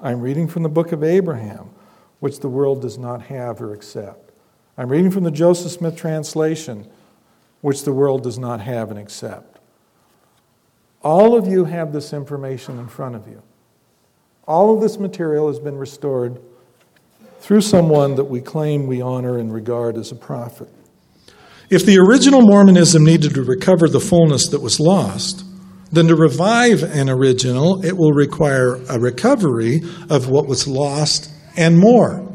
I'm 0.00 0.20
reading 0.20 0.48
from 0.48 0.62
the 0.62 0.68
Book 0.68 0.92
of 0.92 1.02
Abraham, 1.02 1.70
which 2.20 2.40
the 2.40 2.48
world 2.48 2.82
does 2.82 2.98
not 2.98 3.22
have 3.22 3.60
or 3.60 3.74
accept. 3.74 4.32
I'm 4.78 4.88
reading 4.88 5.10
from 5.10 5.24
the 5.24 5.30
Joseph 5.30 5.72
Smith 5.72 5.96
translation, 5.96 6.88
which 7.60 7.84
the 7.84 7.92
world 7.92 8.22
does 8.22 8.38
not 8.38 8.60
have 8.60 8.90
and 8.90 8.98
accept. 8.98 9.58
All 11.02 11.36
of 11.36 11.46
you 11.46 11.64
have 11.64 11.92
this 11.92 12.12
information 12.12 12.78
in 12.78 12.88
front 12.88 13.14
of 13.14 13.26
you. 13.26 13.42
All 14.46 14.74
of 14.74 14.80
this 14.80 14.98
material 14.98 15.48
has 15.48 15.58
been 15.58 15.76
restored 15.76 16.40
through 17.46 17.60
someone 17.60 18.16
that 18.16 18.24
we 18.24 18.40
claim 18.40 18.88
we 18.88 19.00
honor 19.00 19.38
and 19.38 19.54
regard 19.54 19.96
as 19.96 20.10
a 20.10 20.16
prophet. 20.16 20.68
If 21.70 21.86
the 21.86 21.96
original 21.96 22.42
Mormonism 22.42 23.04
needed 23.04 23.34
to 23.34 23.44
recover 23.44 23.88
the 23.88 24.00
fullness 24.00 24.48
that 24.48 24.60
was 24.60 24.80
lost, 24.80 25.44
then 25.92 26.08
to 26.08 26.16
revive 26.16 26.82
an 26.82 27.08
original, 27.08 27.84
it 27.84 27.96
will 27.96 28.10
require 28.10 28.80
a 28.88 28.98
recovery 28.98 29.82
of 30.10 30.28
what 30.28 30.48
was 30.48 30.66
lost 30.66 31.30
and 31.56 31.78
more. 31.78 32.26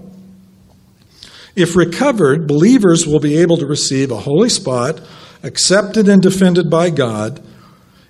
If 1.58 1.76
recovered, 1.76 2.48
believers 2.48 3.06
will 3.06 3.20
be 3.20 3.38
able 3.40 3.58
to 3.58 3.66
receive 3.66 4.12
a 4.12 4.22
holy 4.22 4.48
spot, 4.48 5.02
accepted 5.44 6.08
and 6.08 6.22
defended 6.22 6.70
by 6.70 6.90
God. 6.90 7.46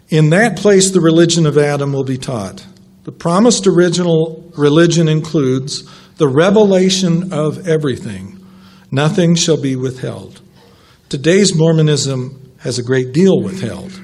In 0.09 0.29
that 0.29 0.55
place, 0.55 0.91
the 0.91 1.01
religion 1.01 1.47
of 1.47 1.57
Adam 1.57 1.93
will 1.93 2.03
be 2.03 2.19
taught. 2.19 2.63
The 3.05 3.11
promised 3.11 3.65
original 3.65 4.53
religion 4.55 5.07
includes 5.07 5.89
the 6.17 6.27
revelation 6.27 7.33
of 7.33 7.67
everything. 7.67 8.39
Nothing 8.91 9.35
shall 9.35 9.59
be 9.59 9.75
withheld. 9.75 10.41
Today's 11.09 11.55
Mormonism 11.55 12.51
has 12.59 12.77
a 12.77 12.83
great 12.83 13.13
deal 13.13 13.41
withheld. 13.41 13.99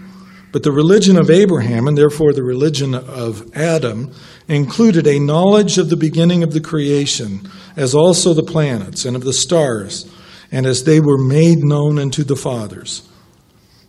But 0.52 0.64
the 0.64 0.72
religion 0.72 1.18
of 1.18 1.30
Abraham, 1.30 1.88
and 1.88 1.98
therefore 1.98 2.34
the 2.34 2.44
religion 2.44 2.96
of 2.96 3.56
Adam, 3.56 4.14
included 4.48 5.06
a 5.06 5.20
knowledge 5.20 5.78
of 5.78 5.90
the 5.90 5.98
beginning 5.98 6.42
of 6.42 6.54
the 6.54 6.62
creation, 6.62 7.50
as 7.76 7.94
also 7.94 8.34
the 8.34 8.44
planets 8.44 9.06
and 9.06 9.16
of 9.16 9.24
the 9.24 9.34
stars, 9.34 10.10
and 10.52 10.66
as 10.66 10.84
they 10.84 11.00
were 11.00 11.18
made 11.18 11.60
known 11.60 12.00
unto 12.00 12.24
the 12.24 12.36
fathers. 12.36 13.08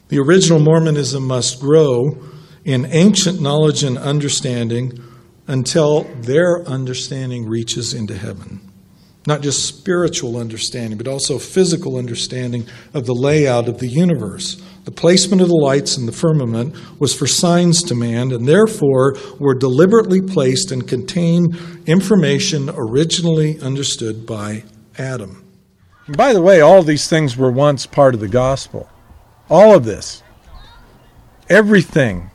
The 0.08 0.18
original 0.18 0.58
Mormonism 0.58 1.24
must 1.24 1.60
grow 1.60 2.18
in 2.64 2.86
ancient 2.86 3.40
knowledge 3.40 3.84
and 3.84 3.96
understanding 3.96 5.02
until 5.48 6.04
their 6.20 6.62
understanding 6.68 7.46
reaches 7.48 7.94
into 7.94 8.16
heaven. 8.16 8.60
Not 9.26 9.42
just 9.42 9.66
spiritual 9.66 10.36
understanding, 10.36 10.96
but 10.96 11.08
also 11.08 11.38
physical 11.38 11.96
understanding 11.96 12.66
of 12.94 13.04
the 13.04 13.14
layout 13.14 13.68
of 13.68 13.78
the 13.78 13.88
universe. 13.88 14.62
The 14.84 14.90
placement 14.90 15.42
of 15.42 15.48
the 15.48 15.54
lights 15.54 15.98
in 15.98 16.06
the 16.06 16.12
firmament 16.12 16.74
was 16.98 17.14
for 17.14 17.26
signs 17.26 17.82
to 17.84 17.94
man, 17.94 18.32
and 18.32 18.46
therefore 18.46 19.16
were 19.38 19.54
deliberately 19.54 20.22
placed 20.22 20.70
and 20.70 20.88
contain 20.88 21.48
information 21.86 22.70
originally 22.72 23.60
understood 23.60 24.24
by 24.24 24.64
Adam. 24.96 25.44
And 26.06 26.16
by 26.16 26.32
the 26.32 26.40
way, 26.40 26.62
all 26.62 26.82
these 26.82 27.06
things 27.06 27.36
were 27.36 27.52
once 27.52 27.84
part 27.84 28.14
of 28.14 28.20
the 28.20 28.28
gospel. 28.28 28.88
All 29.50 29.74
of 29.74 29.84
this. 29.84 30.22
Everything. 31.50 32.30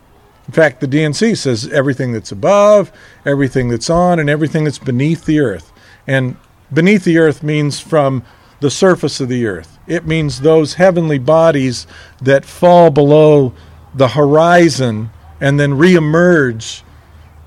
In 0.47 0.53
fact, 0.53 0.81
the 0.81 0.87
D&C 0.87 1.35
says 1.35 1.67
everything 1.69 2.11
that's 2.11 2.31
above, 2.31 2.91
everything 3.25 3.69
that's 3.69 3.89
on, 3.89 4.19
and 4.19 4.29
everything 4.29 4.65
that's 4.65 4.79
beneath 4.79 5.25
the 5.25 5.39
earth. 5.39 5.71
And 6.05 6.35
Beneath 6.73 7.03
the 7.03 7.19
earth 7.19 7.43
means 7.43 7.79
from 7.79 8.23
the 8.59 8.71
surface 8.71 9.19
of 9.19 9.29
the 9.29 9.45
earth. 9.45 9.77
It 9.85 10.07
means 10.07 10.41
those 10.41 10.75
heavenly 10.75 11.19
bodies 11.19 11.85
that 12.21 12.45
fall 12.45 12.89
below 12.89 13.53
the 13.93 14.07
horizon 14.07 15.11
and 15.39 15.59
then 15.59 15.73
reemerge 15.73 16.81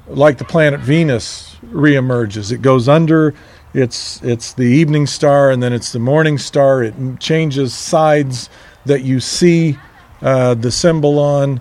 like 0.07 0.39
the 0.39 0.45
planet 0.45 0.81
Venus 0.81 1.57
reemerges. 1.65 2.53
It 2.53 2.63
goes 2.63 2.89
under, 2.89 3.35
it's, 3.75 4.23
it's 4.23 4.53
the 4.53 4.65
evening 4.65 5.07
star, 5.07 5.51
and 5.51 5.61
then 5.63 5.73
it's 5.73 5.91
the 5.91 5.99
morning 5.99 6.39
star. 6.39 6.85
It 6.85 6.95
changes 7.19 7.75
sides 7.75 8.49
that 8.85 9.03
you 9.03 9.19
see 9.19 9.77
uh, 10.23 10.55
the 10.55 10.71
symbol 10.71 11.19
on. 11.19 11.61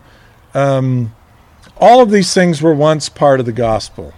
Um, 0.53 1.15
all 1.77 2.01
of 2.01 2.11
these 2.11 2.33
things 2.33 2.61
were 2.61 2.73
once 2.73 3.09
part 3.09 3.39
of 3.39 3.45
the 3.45 3.51
gospel. 3.51 4.13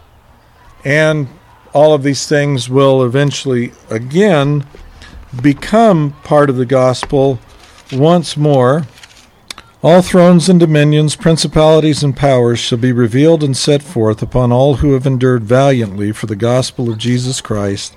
And 0.84 1.28
all 1.74 1.94
of 1.94 2.04
these 2.04 2.28
things 2.28 2.70
will 2.70 3.04
eventually 3.04 3.72
again 3.90 4.66
become 5.42 6.16
part 6.24 6.50
of 6.50 6.56
the 6.56 6.66
gospel 6.66 7.40
once 7.92 8.38
more. 8.38 8.86
All 9.84 10.02
thrones 10.02 10.50
and 10.50 10.60
dominions, 10.60 11.16
principalities 11.16 12.04
and 12.04 12.16
powers 12.16 12.60
shall 12.60 12.80
be 12.80 12.92
revealed 12.92 13.44
and 13.44 13.56
set 13.56 13.84
forth 13.84 14.22
upon 14.22 14.52
all 14.52 14.76
who 14.76 14.94
have 14.94 15.06
endured 15.06 15.44
valiantly 15.44 16.12
for 16.12 16.26
the 16.26 16.36
gospel 16.36 16.90
of 16.90 16.98
Jesus 16.98 17.42
Christ 17.42 17.96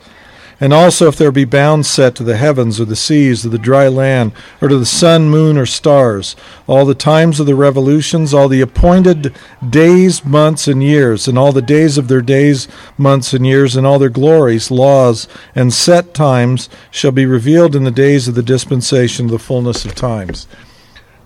and 0.60 0.74
also 0.74 1.08
if 1.08 1.16
there 1.16 1.32
be 1.32 1.46
bounds 1.46 1.88
set 1.88 2.14
to 2.16 2.22
the 2.22 2.36
heavens 2.36 2.78
or 2.78 2.84
the 2.84 2.94
seas 2.94 3.46
or 3.46 3.48
the 3.48 3.58
dry 3.58 3.88
land 3.88 4.32
or 4.60 4.68
to 4.68 4.76
the 4.76 4.84
sun, 4.84 5.30
moon, 5.30 5.56
or 5.56 5.64
stars, 5.64 6.36
all 6.66 6.84
the 6.84 6.94
times 6.94 7.40
of 7.40 7.46
the 7.46 7.54
revolutions, 7.54 8.34
all 8.34 8.46
the 8.46 8.60
appointed 8.60 9.34
days, 9.68 10.22
months, 10.24 10.68
and 10.68 10.82
years, 10.82 11.26
and 11.26 11.38
all 11.38 11.50
the 11.50 11.62
days 11.62 11.96
of 11.96 12.08
their 12.08 12.20
days, 12.20 12.68
months, 12.98 13.32
and 13.32 13.46
years, 13.46 13.74
and 13.74 13.86
all 13.86 13.98
their 13.98 14.10
glories, 14.10 14.70
laws, 14.70 15.26
and 15.54 15.72
set 15.72 16.12
times 16.12 16.68
shall 16.90 17.12
be 17.12 17.24
revealed 17.24 17.74
in 17.74 17.84
the 17.84 17.90
days 17.90 18.28
of 18.28 18.34
the 18.34 18.42
dispensation 18.42 19.26
of 19.26 19.30
the 19.30 19.38
fullness 19.38 19.86
of 19.86 19.94
times. 19.94 20.46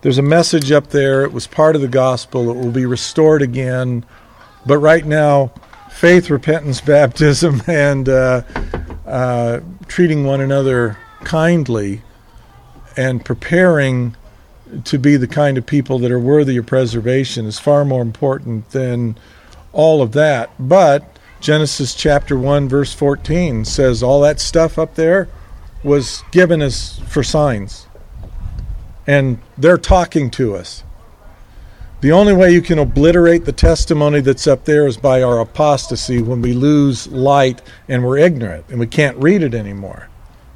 There's 0.03 0.19
a 0.19 0.23
message 0.23 0.71
up 0.71 0.89
there. 0.89 1.25
It 1.25 1.33
was 1.33 1.47
part 1.47 1.75
of 1.75 1.83
the 1.83 1.89
gospel. 1.89 2.51
It 2.51 2.57
will 2.57 2.71
be 2.71 2.87
restored 2.87 3.41
again. 3.43 4.05
But 4.67 4.79
right 4.79 5.05
now, 5.05 5.53
faith, 5.91 6.29
repentance, 6.29 6.81
baptism, 6.83 7.63
and 7.67 8.09
uh, 8.09 8.43
uh, 9.15 9.61
treating 9.87 10.25
one 10.25 10.41
another 10.41 10.99
kindly 11.23 12.03
and 12.97 13.25
preparing 13.25 14.17
to 14.83 14.99
be 14.99 15.17
the 15.17 15.29
kind 15.29 15.57
of 15.57 15.65
people 15.65 16.01
that 16.01 16.11
are 16.11 16.19
worthy 16.19 16.57
of 16.57 16.67
preservation 16.67 17.47
is 17.47 17.61
far 17.61 17.85
more 17.85 18.03
important 18.03 18.69
than 18.71 19.17
all 19.73 20.03
of 20.03 20.11
that. 20.13 20.51
But 20.59 21.17
Genesis 21.41 21.95
chapter 21.95 22.37
1 22.37 22.69
verse 22.69 22.93
14 22.93 23.65
says 23.65 24.03
all 24.03 24.21
that 24.23 24.41
stuff 24.41 24.81
up 24.81 24.97
there 24.97 25.29
was 25.85 26.25
given 26.33 26.61
us 26.61 26.99
for 27.07 27.23
signs. 27.23 27.87
And 29.07 29.39
they're 29.57 29.79
talking 29.79 30.29
to 30.33 30.57
us. 30.57 30.83
The 32.05 32.13
only 32.13 32.35
way 32.35 32.51
you 32.51 32.61
can 32.61 32.79
obliterate 32.79 33.47
the 33.47 33.53
testimony 33.53 34.21
that's 34.21 34.47
up 34.47 34.67
there 34.67 34.87
is 34.87 34.99
by 34.99 35.23
our 35.23 35.41
apostasy 35.41 36.21
when 36.21 36.43
we 36.43 36.53
lose 36.53 37.07
light 37.07 37.63
and 37.89 38.05
we're 38.05 38.19
ignorant 38.19 38.67
and 38.69 38.79
we 38.79 38.87
can't 38.87 39.17
read 39.17 39.43
it 39.43 39.55
anymore. 39.55 40.11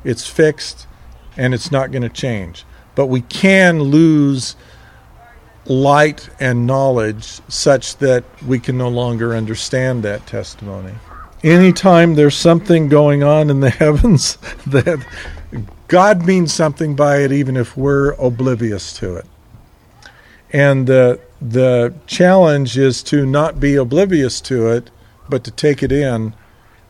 It's 0.04 0.26
fixed 0.26 0.86
and 1.38 1.54
it's 1.54 1.72
not 1.72 1.90
going 1.90 2.02
to 2.02 2.10
change. 2.10 2.66
But 2.94 3.06
we 3.06 3.22
can 3.22 3.80
lose 3.80 4.56
light 5.64 6.28
and 6.38 6.66
knowledge 6.66 7.40
such 7.48 7.96
that 7.96 8.24
we 8.46 8.58
can 8.58 8.76
no 8.76 8.90
longer 8.90 9.34
understand 9.34 10.02
that 10.02 10.26
testimony. 10.26 10.92
Anytime 11.42 12.14
there's 12.14 12.36
something 12.36 12.90
going 12.90 13.22
on 13.22 13.48
in 13.48 13.60
the 13.60 13.70
heavens 13.84 14.36
that 14.66 15.02
God 15.86 16.26
means 16.26 16.52
something 16.52 16.94
by 16.94 17.20
it, 17.20 17.32
even 17.32 17.56
if 17.56 17.74
we're 17.74 18.12
oblivious 18.20 18.92
to 18.98 19.16
it. 19.16 19.24
And 20.52 20.86
the 20.86 21.20
the 21.40 21.94
challenge 22.06 22.76
is 22.76 23.02
to 23.04 23.24
not 23.24 23.60
be 23.60 23.76
oblivious 23.76 24.40
to 24.40 24.68
it 24.68 24.90
but 25.28 25.44
to 25.44 25.50
take 25.50 25.82
it 25.82 25.92
in 25.92 26.34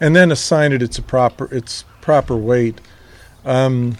and 0.01 0.15
then 0.15 0.31
assign 0.31 0.73
it 0.73 0.83
its 0.83 0.99
proper 1.01 1.53
its 1.55 1.85
proper 2.01 2.37
weight. 2.37 2.81
Um, 3.45 3.99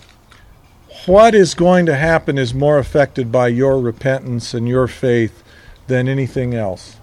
what 1.07 1.35
is 1.35 1.55
going 1.55 1.87
to 1.87 1.95
happen 1.95 2.39
is 2.39 2.55
more 2.55 2.79
affected 2.79 3.31
by 3.31 3.49
your 3.49 3.81
repentance 3.81 4.55
and 4.55 4.69
your 4.69 4.87
faith 4.87 5.43
than 5.87 6.09
anything 6.09 6.55
else. 6.55 6.97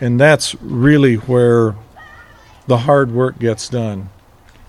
And 0.00 0.20
that's 0.20 0.54
really 0.56 1.16
where 1.16 1.74
the 2.66 2.78
hard 2.78 3.12
work 3.12 3.38
gets 3.38 3.68
done 3.68 4.10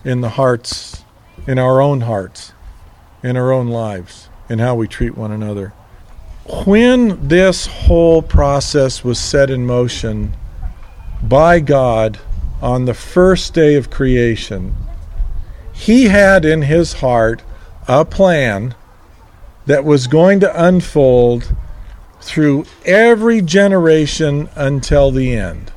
in 0.04 0.22
the 0.22 0.30
hearts, 0.30 1.04
in 1.48 1.58
our 1.58 1.82
own 1.82 2.02
hearts, 2.02 2.54
in 3.24 3.38
our 3.38 3.52
own 3.52 3.68
lives, 3.68 4.30
in 4.50 4.60
how 4.60 4.76
we 4.76 4.88
treat 4.88 5.18
one 5.18 5.32
another. 5.32 5.74
When 6.46 7.30
this 7.30 7.68
whole 7.68 8.22
process 8.22 9.02
was 9.02 9.18
set 9.18 9.50
in 9.50 9.66
motion 9.66 10.36
by 11.22 11.62
God 11.62 12.20
on 12.62 12.84
the 12.84 12.94
first 12.94 13.54
day 13.54 13.76
of 13.76 13.90
creation, 13.90 14.76
He 15.72 16.06
had 16.06 16.44
in 16.44 16.64
His 16.64 16.94
heart 16.94 17.44
a 17.88 18.04
plan 18.04 18.76
that 19.68 19.86
was 19.86 20.08
going 20.08 20.42
to 20.42 20.66
unfold 20.66 21.56
through 22.20 22.66
every 22.86 23.42
generation 23.42 24.50
until 24.56 25.12
the 25.12 25.34
end. 25.34 25.72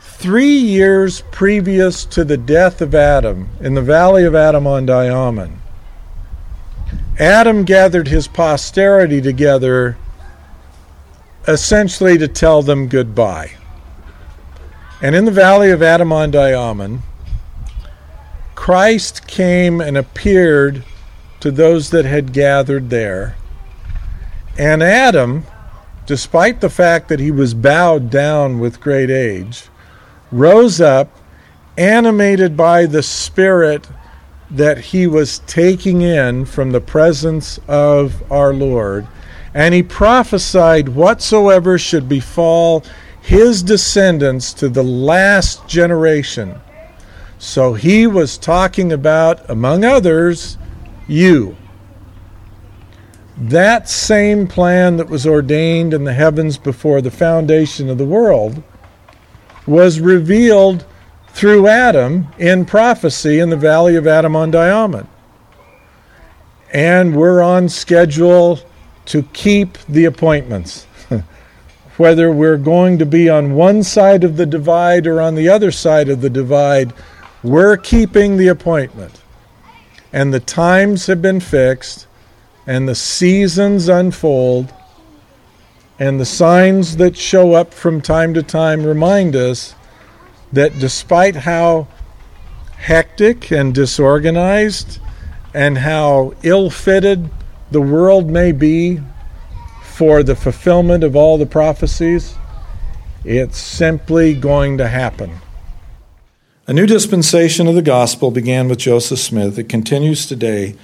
Three 0.00 0.54
years 0.56 1.24
previous 1.32 2.04
to 2.06 2.24
the 2.24 2.36
death 2.36 2.80
of 2.80 2.94
Adam 2.94 3.48
in 3.60 3.74
the 3.74 3.82
valley 3.82 4.24
of 4.24 4.36
Adam-ondi-Ahman, 4.36 5.61
Adam 7.22 7.62
gathered 7.62 8.08
his 8.08 8.26
posterity 8.26 9.20
together 9.20 9.96
essentially 11.46 12.18
to 12.18 12.26
tell 12.26 12.62
them 12.62 12.88
goodbye. 12.88 13.52
And 15.00 15.14
in 15.14 15.24
the 15.24 15.30
valley 15.30 15.70
of 15.70 15.84
Adam-ondi-Ahman, 15.84 17.02
Christ 18.56 19.28
came 19.28 19.80
and 19.80 19.96
appeared 19.96 20.82
to 21.38 21.52
those 21.52 21.90
that 21.90 22.04
had 22.04 22.32
gathered 22.32 22.90
there. 22.90 23.36
And 24.58 24.82
Adam, 24.82 25.44
despite 26.06 26.60
the 26.60 26.70
fact 26.70 27.08
that 27.08 27.20
he 27.20 27.30
was 27.30 27.54
bowed 27.54 28.10
down 28.10 28.58
with 28.58 28.80
great 28.80 29.10
age, 29.10 29.68
rose 30.32 30.80
up, 30.80 31.16
animated 31.78 32.56
by 32.56 32.84
the 32.86 33.02
Spirit 33.02 33.86
that 34.52 34.78
he 34.78 35.06
was 35.06 35.38
taking 35.40 36.02
in 36.02 36.44
from 36.44 36.72
the 36.72 36.80
presence 36.80 37.58
of 37.66 38.22
our 38.30 38.52
Lord, 38.52 39.06
and 39.54 39.74
he 39.74 39.82
prophesied 39.82 40.90
whatsoever 40.90 41.78
should 41.78 42.08
befall 42.08 42.84
his 43.22 43.62
descendants 43.62 44.52
to 44.54 44.68
the 44.68 44.82
last 44.82 45.66
generation. 45.66 46.60
So 47.38 47.74
he 47.74 48.06
was 48.06 48.36
talking 48.36 48.92
about, 48.92 49.48
among 49.48 49.84
others, 49.84 50.58
you. 51.08 51.56
That 53.36 53.88
same 53.88 54.46
plan 54.46 54.98
that 54.98 55.08
was 55.08 55.26
ordained 55.26 55.94
in 55.94 56.04
the 56.04 56.12
heavens 56.12 56.58
before 56.58 57.00
the 57.00 57.10
foundation 57.10 57.88
of 57.88 57.98
the 57.98 58.04
world 58.04 58.62
was 59.66 59.98
revealed 59.98 60.84
through 61.32 61.66
Adam 61.66 62.28
in 62.38 62.64
prophecy 62.64 63.38
in 63.38 63.50
the 63.50 63.56
valley 63.56 63.96
of 63.96 64.06
Adam-ondi-Ahman. 64.06 65.08
And 66.72 67.16
we're 67.16 67.42
on 67.42 67.68
schedule 67.68 68.60
to 69.06 69.22
keep 69.32 69.78
the 69.88 70.04
appointments. 70.04 70.84
Whether 71.96 72.30
we're 72.30 72.58
going 72.58 72.98
to 72.98 73.06
be 73.06 73.28
on 73.28 73.54
one 73.54 73.82
side 73.82 74.24
of 74.24 74.36
the 74.36 74.46
divide 74.46 75.06
or 75.06 75.20
on 75.20 75.34
the 75.34 75.48
other 75.48 75.70
side 75.70 76.08
of 76.08 76.20
the 76.20 76.30
divide, 76.30 76.92
we're 77.42 77.76
keeping 77.76 78.36
the 78.36 78.48
appointment. 78.48 79.20
And 80.12 80.32
the 80.32 80.40
times 80.40 81.06
have 81.06 81.22
been 81.22 81.40
fixed, 81.40 82.06
and 82.66 82.88
the 82.88 82.94
seasons 82.94 83.88
unfold, 83.88 84.72
and 85.98 86.20
the 86.20 86.26
signs 86.26 86.96
that 86.96 87.16
show 87.16 87.54
up 87.54 87.72
from 87.72 88.00
time 88.00 88.34
to 88.34 88.42
time 88.42 88.84
remind 88.84 89.34
us 89.34 89.74
that 90.52 90.78
despite 90.78 91.36
how 91.36 91.86
hectic 92.76 93.50
and 93.50 93.74
disorganized 93.74 94.98
and 95.54 95.78
how 95.78 96.34
ill 96.42 96.70
fitted 96.70 97.30
the 97.70 97.80
world 97.80 98.28
may 98.28 98.52
be 98.52 99.00
for 99.82 100.22
the 100.22 100.34
fulfillment 100.34 101.04
of 101.04 101.14
all 101.14 101.38
the 101.38 101.46
prophecies, 101.46 102.34
it's 103.24 103.58
simply 103.58 104.34
going 104.34 104.78
to 104.78 104.88
happen. 104.88 105.38
A 106.66 106.72
new 106.72 106.86
dispensation 106.86 107.66
of 107.66 107.74
the 107.74 107.82
gospel 107.82 108.30
began 108.30 108.68
with 108.68 108.78
Joseph 108.78 109.18
Smith. 109.18 109.58
It 109.58 109.68
continues 109.68 110.26
today. 110.26 110.76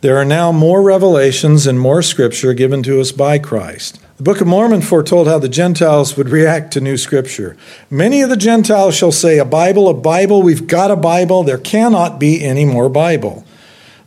There 0.00 0.16
are 0.16 0.24
now 0.24 0.52
more 0.52 0.82
revelations 0.82 1.66
and 1.66 1.78
more 1.78 2.02
scripture 2.02 2.54
given 2.54 2.82
to 2.82 3.00
us 3.00 3.12
by 3.12 3.38
Christ. 3.38 4.00
The 4.22 4.30
Book 4.30 4.40
of 4.40 4.46
Mormon 4.46 4.82
foretold 4.82 5.26
how 5.26 5.40
the 5.40 5.48
Gentiles 5.48 6.16
would 6.16 6.28
react 6.28 6.72
to 6.74 6.80
new 6.80 6.96
scripture. 6.96 7.56
Many 7.90 8.22
of 8.22 8.30
the 8.30 8.36
Gentiles 8.36 8.94
shall 8.94 9.10
say, 9.10 9.38
A 9.38 9.44
Bible, 9.44 9.88
a 9.88 9.94
Bible, 9.94 10.42
we've 10.42 10.68
got 10.68 10.92
a 10.92 10.96
Bible, 10.96 11.42
there 11.42 11.58
cannot 11.58 12.20
be 12.20 12.44
any 12.44 12.64
more 12.64 12.88
Bible. 12.88 13.44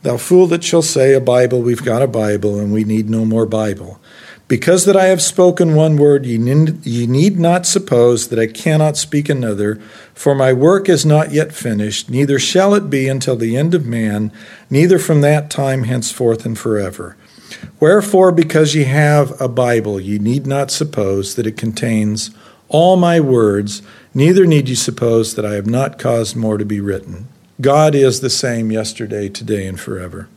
Thou 0.04 0.16
fool 0.16 0.48
that 0.48 0.64
shall 0.64 0.82
say, 0.82 1.14
A 1.14 1.20
Bible, 1.20 1.62
we've 1.62 1.84
got 1.84 2.02
a 2.02 2.08
Bible, 2.08 2.58
and 2.58 2.72
we 2.72 2.86
need 2.86 3.10
no 3.10 3.26
more 3.26 3.46
Bible. 3.46 4.00
Because 4.48 4.86
that 4.86 4.96
I 4.96 5.08
have 5.08 5.22
spoken 5.22 5.76
one 5.76 5.98
word, 5.98 6.26
ye 6.26 6.38
need, 6.38 6.86
ye 6.86 7.08
need 7.08 7.38
not 7.38 7.66
suppose 7.66 8.30
that 8.30 8.40
I 8.40 8.48
cannot 8.48 8.96
speak 8.96 9.28
another, 9.28 9.82
for 10.14 10.34
my 10.34 10.54
work 10.54 10.88
is 10.88 11.06
not 11.06 11.34
yet 11.34 11.52
finished, 11.52 12.10
neither 12.10 12.40
shall 12.40 12.74
it 12.74 12.90
be 12.90 13.10
until 13.10 13.36
the 13.36 13.58
end 13.58 13.74
of 13.74 13.86
man, 13.86 14.32
neither 14.70 14.98
from 14.98 15.20
that 15.20 15.50
time 15.52 15.84
henceforth 15.84 16.46
and 16.46 16.58
forever. 16.58 17.18
Wherefore, 17.80 18.32
because 18.32 18.76
ye 18.76 18.84
have 18.84 19.40
a 19.40 19.48
Bible, 19.48 20.00
ye 20.00 20.18
need 20.18 20.46
not 20.46 20.72
suppose 20.72 21.36
that 21.36 21.48
it 21.48 21.58
contains 21.58 22.32
all 22.68 22.96
my 22.96 23.20
words, 23.20 23.82
neither 24.14 24.46
need 24.46 24.70
ye 24.70 24.76
suppose 24.76 25.36
that 25.36 25.46
I 25.46 25.54
have 25.54 25.68
not 25.68 26.00
caused 26.00 26.36
more 26.36 26.58
to 26.58 26.66
be 26.66 26.80
written. 26.80 27.28
God 27.62 27.96
is 27.96 28.22
the 28.22 28.30
same 28.30 28.72
yesterday, 28.72 29.30
today, 29.30 29.68
and 29.68 29.80
forever. 29.80 30.28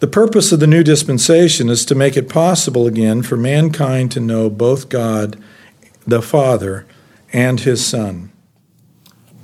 The 0.00 0.06
purpose 0.06 0.52
of 0.52 0.60
the 0.60 0.66
new 0.66 0.84
dispensation 0.84 1.68
is 1.68 1.84
to 1.86 1.94
make 1.94 2.16
it 2.16 2.28
possible 2.28 2.86
again 2.86 3.22
for 3.22 3.36
mankind 3.36 4.12
to 4.12 4.20
know 4.20 4.48
both 4.48 4.88
God, 4.88 5.42
the 6.06 6.22
Father, 6.22 6.86
and 7.32 7.60
his 7.60 7.84
Son. 7.84 8.30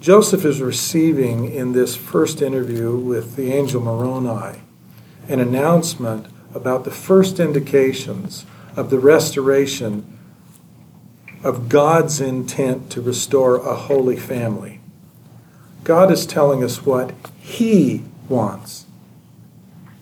Joseph 0.00 0.44
is 0.44 0.60
receiving 0.60 1.50
in 1.50 1.72
this 1.72 1.96
first 1.96 2.42
interview 2.42 2.96
with 2.96 3.36
the 3.36 3.52
angel 3.52 3.80
Moroni 3.80 4.60
an 5.28 5.40
announcement 5.40 6.26
about 6.54 6.84
the 6.84 6.90
first 6.90 7.40
indications 7.40 8.46
of 8.76 8.90
the 8.90 8.98
restoration 8.98 10.18
of 11.42 11.68
God's 11.68 12.20
intent 12.20 12.90
to 12.90 13.02
restore 13.02 13.56
a 13.56 13.74
holy 13.74 14.16
family. 14.16 14.80
God 15.84 16.10
is 16.10 16.24
telling 16.24 16.64
us 16.64 16.86
what 16.86 17.12
He 17.38 18.02
wants. 18.28 18.86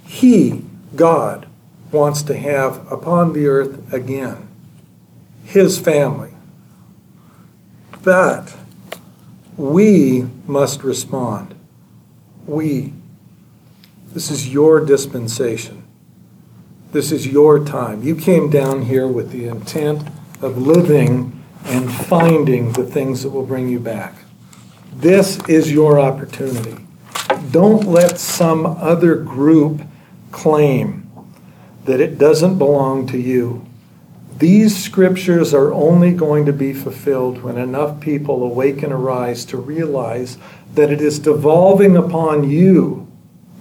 He, 0.05 0.63
God, 0.95 1.47
wants 1.91 2.23
to 2.23 2.37
have 2.37 2.91
upon 2.91 3.33
the 3.33 3.47
earth 3.47 3.93
again 3.93 4.49
His 5.45 5.79
family. 5.79 6.31
But 8.03 8.57
we 9.57 10.27
must 10.47 10.83
respond. 10.83 11.55
We. 12.47 12.93
This 14.13 14.31
is 14.31 14.49
your 14.49 14.85
dispensation. 14.85 15.82
This 16.93 17.11
is 17.11 17.27
your 17.27 17.65
time. 17.65 18.03
You 18.03 18.15
came 18.15 18.51
down 18.51 18.83
here 18.83 19.09
with 19.09 19.31
the 19.31 19.49
intent 19.49 20.07
of 20.43 20.59
living 20.59 21.43
and 21.65 21.91
finding 21.91 22.73
the 22.73 22.85
things 22.85 23.23
that 23.23 23.31
will 23.31 23.47
bring 23.47 23.71
you 23.71 23.81
back. 23.81 24.15
This 24.93 25.39
is 25.49 25.73
your 25.73 25.99
opportunity. 25.99 26.77
Don't 27.51 27.87
let 27.87 28.21
some 28.21 28.67
other 28.67 29.17
group 29.17 29.81
claim 30.33 31.11
that 31.87 31.99
it 31.99 32.19
doesn't 32.19 32.59
belong 32.59 33.07
to 33.07 33.17
you. 33.17 33.65
These 34.37 34.85
scriptures 34.85 35.55
are 35.55 35.73
only 35.73 36.13
going 36.13 36.45
to 36.45 36.53
be 36.53 36.75
fulfilled 36.75 37.43
when 37.43 37.57
enough 37.57 38.01
people 38.01 38.43
awake 38.43 38.83
and 38.83 38.93
arise 38.93 39.47
to 39.47 39.57
realize 39.57 40.37
that 40.75 40.93
it 40.93 41.01
is 41.01 41.19
devolving 41.19 41.97
upon 41.97 42.51
you 42.51 43.11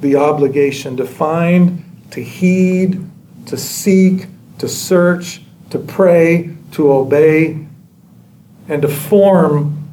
the 0.02 0.18
obligation 0.18 0.98
to 0.98 1.06
find, 1.06 1.86
to 2.12 2.22
heed, 2.22 3.08
to 3.52 3.58
seek, 3.58 4.28
to 4.58 4.68
search, 4.68 5.42
to 5.70 5.78
pray, 5.78 6.56
to 6.72 6.92
obey, 6.92 7.68
and 8.68 8.82
to 8.82 8.88
form 8.88 9.90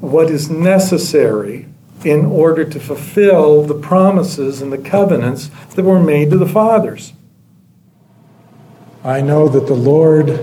what 0.00 0.30
is 0.30 0.48
necessary 0.48 1.66
in 2.04 2.24
order 2.24 2.64
to 2.64 2.78
fulfill 2.80 3.62
the 3.62 3.74
promises 3.74 4.62
and 4.62 4.72
the 4.72 4.78
covenants 4.78 5.50
that 5.74 5.82
were 5.84 6.00
made 6.00 6.30
to 6.30 6.38
the 6.38 6.46
fathers. 6.46 7.12
I 9.02 9.20
know 9.22 9.48
that 9.48 9.66
the 9.66 9.74
Lord 9.74 10.38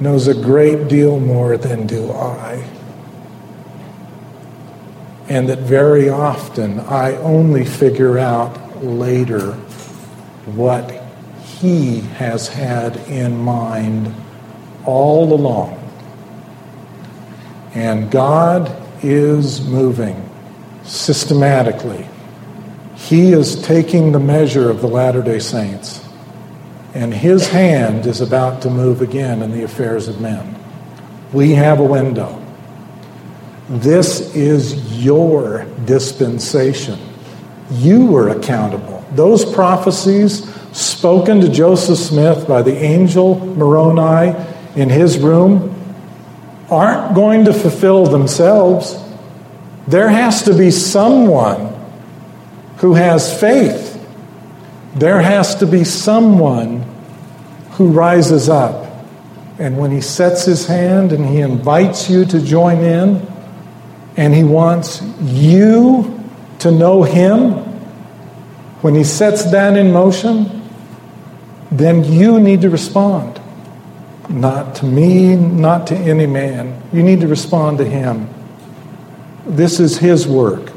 knows 0.00 0.28
a 0.28 0.34
great 0.34 0.88
deal 0.88 1.18
more 1.20 1.56
than 1.56 1.86
do 1.86 2.10
I. 2.12 2.68
and 5.28 5.48
that 5.48 5.60
very 5.60 6.08
often 6.08 6.80
I 6.80 7.16
only 7.16 7.64
figure 7.64 8.18
out 8.18 8.84
later 8.84 9.52
what 10.54 11.03
He 11.64 12.00
has 12.18 12.46
had 12.46 12.98
in 13.08 13.38
mind 13.38 14.14
all 14.84 15.32
along. 15.32 15.80
And 17.74 18.10
God 18.10 18.70
is 19.02 19.62
moving 19.62 20.28
systematically. 20.82 22.06
He 22.96 23.32
is 23.32 23.62
taking 23.62 24.12
the 24.12 24.20
measure 24.20 24.68
of 24.68 24.82
the 24.82 24.88
Latter 24.88 25.22
day 25.22 25.38
Saints, 25.38 26.06
and 26.92 27.14
His 27.14 27.48
hand 27.48 28.04
is 28.04 28.20
about 28.20 28.60
to 28.60 28.68
move 28.68 29.00
again 29.00 29.40
in 29.40 29.50
the 29.50 29.62
affairs 29.62 30.06
of 30.06 30.20
men. 30.20 30.54
We 31.32 31.52
have 31.52 31.80
a 31.80 31.84
window. 31.84 32.44
This 33.70 34.36
is 34.36 35.02
your 35.02 35.64
dispensation. 35.86 36.98
You 37.70 38.04
were 38.04 38.28
accountable. 38.28 39.02
Those 39.12 39.46
prophecies 39.46 40.54
spoken 40.74 41.40
to 41.40 41.48
Joseph 41.48 41.98
Smith 41.98 42.48
by 42.48 42.60
the 42.62 42.76
angel 42.76 43.38
Moroni 43.54 44.34
in 44.74 44.90
his 44.90 45.18
room 45.18 45.70
aren't 46.68 47.14
going 47.14 47.44
to 47.44 47.52
fulfill 47.52 48.06
themselves. 48.06 49.00
There 49.86 50.08
has 50.08 50.42
to 50.44 50.54
be 50.56 50.72
someone 50.72 51.72
who 52.78 52.94
has 52.94 53.38
faith. 53.38 53.92
There 54.96 55.20
has 55.20 55.54
to 55.56 55.66
be 55.66 55.84
someone 55.84 56.82
who 57.72 57.88
rises 57.88 58.48
up. 58.48 58.90
And 59.60 59.78
when 59.78 59.92
he 59.92 60.00
sets 60.00 60.44
his 60.44 60.66
hand 60.66 61.12
and 61.12 61.24
he 61.24 61.40
invites 61.40 62.10
you 62.10 62.24
to 62.24 62.40
join 62.40 62.78
in, 62.78 63.24
and 64.16 64.34
he 64.34 64.42
wants 64.42 65.02
you 65.20 66.20
to 66.60 66.72
know 66.72 67.04
him, 67.04 67.52
when 68.80 68.94
he 68.94 69.04
sets 69.04 69.50
that 69.50 69.76
in 69.76 69.92
motion, 69.92 70.63
then 71.74 72.04
you 72.04 72.38
need 72.38 72.60
to 72.60 72.70
respond. 72.70 73.40
Not 74.28 74.76
to 74.76 74.86
me, 74.86 75.34
not 75.34 75.88
to 75.88 75.96
any 75.96 76.26
man. 76.26 76.80
You 76.92 77.02
need 77.02 77.20
to 77.20 77.26
respond 77.26 77.78
to 77.78 77.84
him. 77.84 78.28
This 79.44 79.80
is 79.80 79.98
his 79.98 80.26
work. 80.26 80.70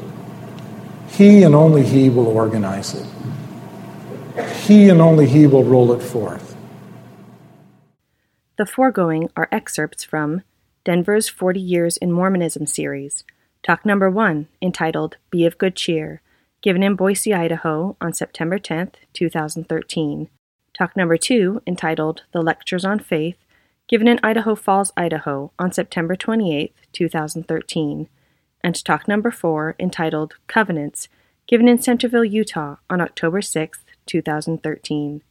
He 1.10 1.44
and 1.44 1.54
only 1.54 1.84
he 1.84 2.10
will 2.10 2.26
organize 2.26 2.94
it. 2.94 3.06
He 4.66 4.88
and 4.88 5.00
only 5.00 5.26
he 5.26 5.46
will 5.46 5.62
roll 5.62 5.92
it 5.92 6.02
forth. 6.02 6.56
The 8.56 8.66
foregoing 8.66 9.30
are 9.36 9.48
excerpts 9.52 10.02
from 10.02 10.42
Denver's 10.84 11.28
40 11.28 11.60
Years 11.60 11.96
in 11.96 12.10
Mormonism 12.10 12.66
series, 12.66 13.22
talk 13.62 13.86
number 13.86 14.10
one, 14.10 14.48
entitled 14.60 15.16
Be 15.30 15.46
of 15.46 15.58
Good 15.58 15.76
Cheer, 15.76 16.22
given 16.60 16.82
in 16.82 16.96
Boise, 16.96 17.32
Idaho 17.32 17.96
on 18.00 18.12
September 18.12 18.58
10, 18.58 18.90
2013 19.12 20.28
Talk 20.78 20.96
number 20.96 21.16
two, 21.16 21.60
entitled 21.66 22.22
The 22.30 22.40
Lectures 22.40 22.84
on 22.84 23.00
Faith, 23.00 23.36
given 23.88 24.06
in 24.06 24.20
Idaho 24.22 24.54
Falls, 24.54 24.92
Idaho 24.96 25.50
on 25.58 25.72
September 25.72 26.14
28, 26.14 26.72
2013. 26.92 28.08
And 28.62 28.84
talk 28.84 29.08
number 29.08 29.32
four, 29.32 29.74
entitled 29.80 30.36
Covenants, 30.46 31.08
given 31.48 31.66
in 31.66 31.82
Centerville, 31.82 32.24
Utah 32.24 32.76
on 32.88 33.00
October 33.00 33.42
6, 33.42 33.80
2013. 34.06 35.22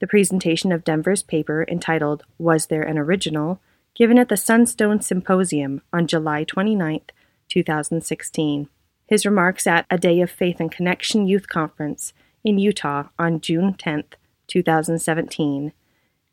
The 0.00 0.06
presentation 0.06 0.72
of 0.72 0.84
Denver's 0.84 1.22
paper 1.22 1.66
entitled 1.68 2.24
Was 2.38 2.68
There 2.68 2.82
an 2.82 2.96
Original, 2.96 3.60
given 3.94 4.16
at 4.16 4.30
the 4.30 4.38
Sunstone 4.38 5.02
Symposium 5.02 5.82
on 5.92 6.06
July 6.06 6.44
29, 6.44 7.02
2016. 7.46 8.68
His 9.06 9.26
remarks 9.26 9.66
at 9.66 9.84
a 9.90 9.98
Day 9.98 10.22
of 10.22 10.30
Faith 10.30 10.60
and 10.60 10.72
Connection 10.72 11.26
Youth 11.26 11.46
Conference 11.46 12.14
in 12.42 12.58
Utah 12.58 13.08
on 13.18 13.42
June 13.42 13.74
10, 13.74 14.04
2017, 14.46 15.72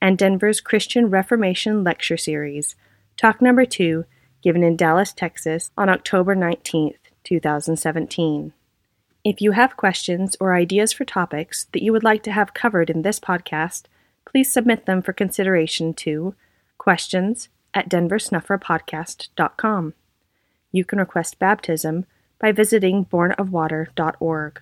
and 0.01 0.17
Denver's 0.17 0.61
Christian 0.61 1.09
Reformation 1.09 1.83
Lecture 1.83 2.17
Series, 2.17 2.75
talk 3.17 3.41
number 3.41 3.65
two, 3.65 4.05
given 4.41 4.63
in 4.63 4.75
Dallas, 4.75 5.13
Texas 5.13 5.71
on 5.77 5.89
October 5.89 6.35
19, 6.35 6.93
2017. 7.23 8.53
If 9.23 9.41
you 9.41 9.51
have 9.51 9.75
questions 9.75 10.37
or 10.39 10.55
ideas 10.55 10.93
for 10.93 11.05
topics 11.05 11.65
that 11.73 11.83
you 11.83 11.91
would 11.91 12.03
like 12.03 12.23
to 12.23 12.31
have 12.31 12.53
covered 12.53 12.89
in 12.89 13.01
this 13.01 13.19
podcast, 13.19 13.83
please 14.25 14.51
submit 14.51 14.85
them 14.85 15.01
for 15.01 15.11
consideration 15.11 15.93
to 15.95 16.35
questions 16.77 17.49
at 17.73 17.89
denversnufferpodcast.com. 17.89 19.93
You 20.71 20.85
can 20.85 20.99
request 20.99 21.39
baptism 21.39 22.05
by 22.39 22.51
visiting 22.51 23.05
bornofwater.org. 23.05 24.61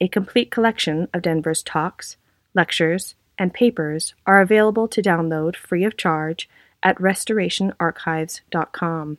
A 0.00 0.08
complete 0.08 0.50
collection 0.50 1.08
of 1.14 1.22
Denver's 1.22 1.62
talks, 1.62 2.16
lectures, 2.54 3.14
and 3.38 3.54
papers 3.54 4.14
are 4.26 4.40
available 4.40 4.88
to 4.88 5.02
download 5.02 5.56
free 5.56 5.84
of 5.84 5.96
charge 5.96 6.48
at 6.82 6.98
restorationarchives.com. 6.98 9.18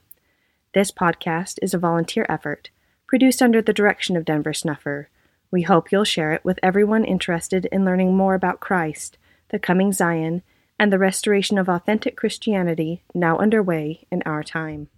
This 0.73 0.91
podcast 0.91 1.57
is 1.61 1.73
a 1.73 1.79
volunteer 1.79 2.25
effort 2.29 2.69
produced 3.07 3.41
under 3.41 3.61
the 3.61 3.73
direction 3.73 4.15
of 4.15 4.25
Denver 4.25 4.53
Snuffer. 4.53 5.09
We 5.49 5.63
hope 5.63 5.91
you'll 5.91 6.03
share 6.03 6.31
it 6.33 6.45
with 6.45 6.59
everyone 6.61 7.03
interested 7.03 7.65
in 7.71 7.83
learning 7.83 8.15
more 8.15 8.35
about 8.35 8.59
Christ, 8.59 9.17
the 9.49 9.57
coming 9.57 9.91
Zion, 9.91 10.43
and 10.77 10.93
the 10.93 10.99
restoration 10.99 11.57
of 11.57 11.67
authentic 11.67 12.15
Christianity 12.15 13.01
now 13.15 13.39
underway 13.39 14.05
in 14.11 14.21
our 14.27 14.43
time. 14.43 14.89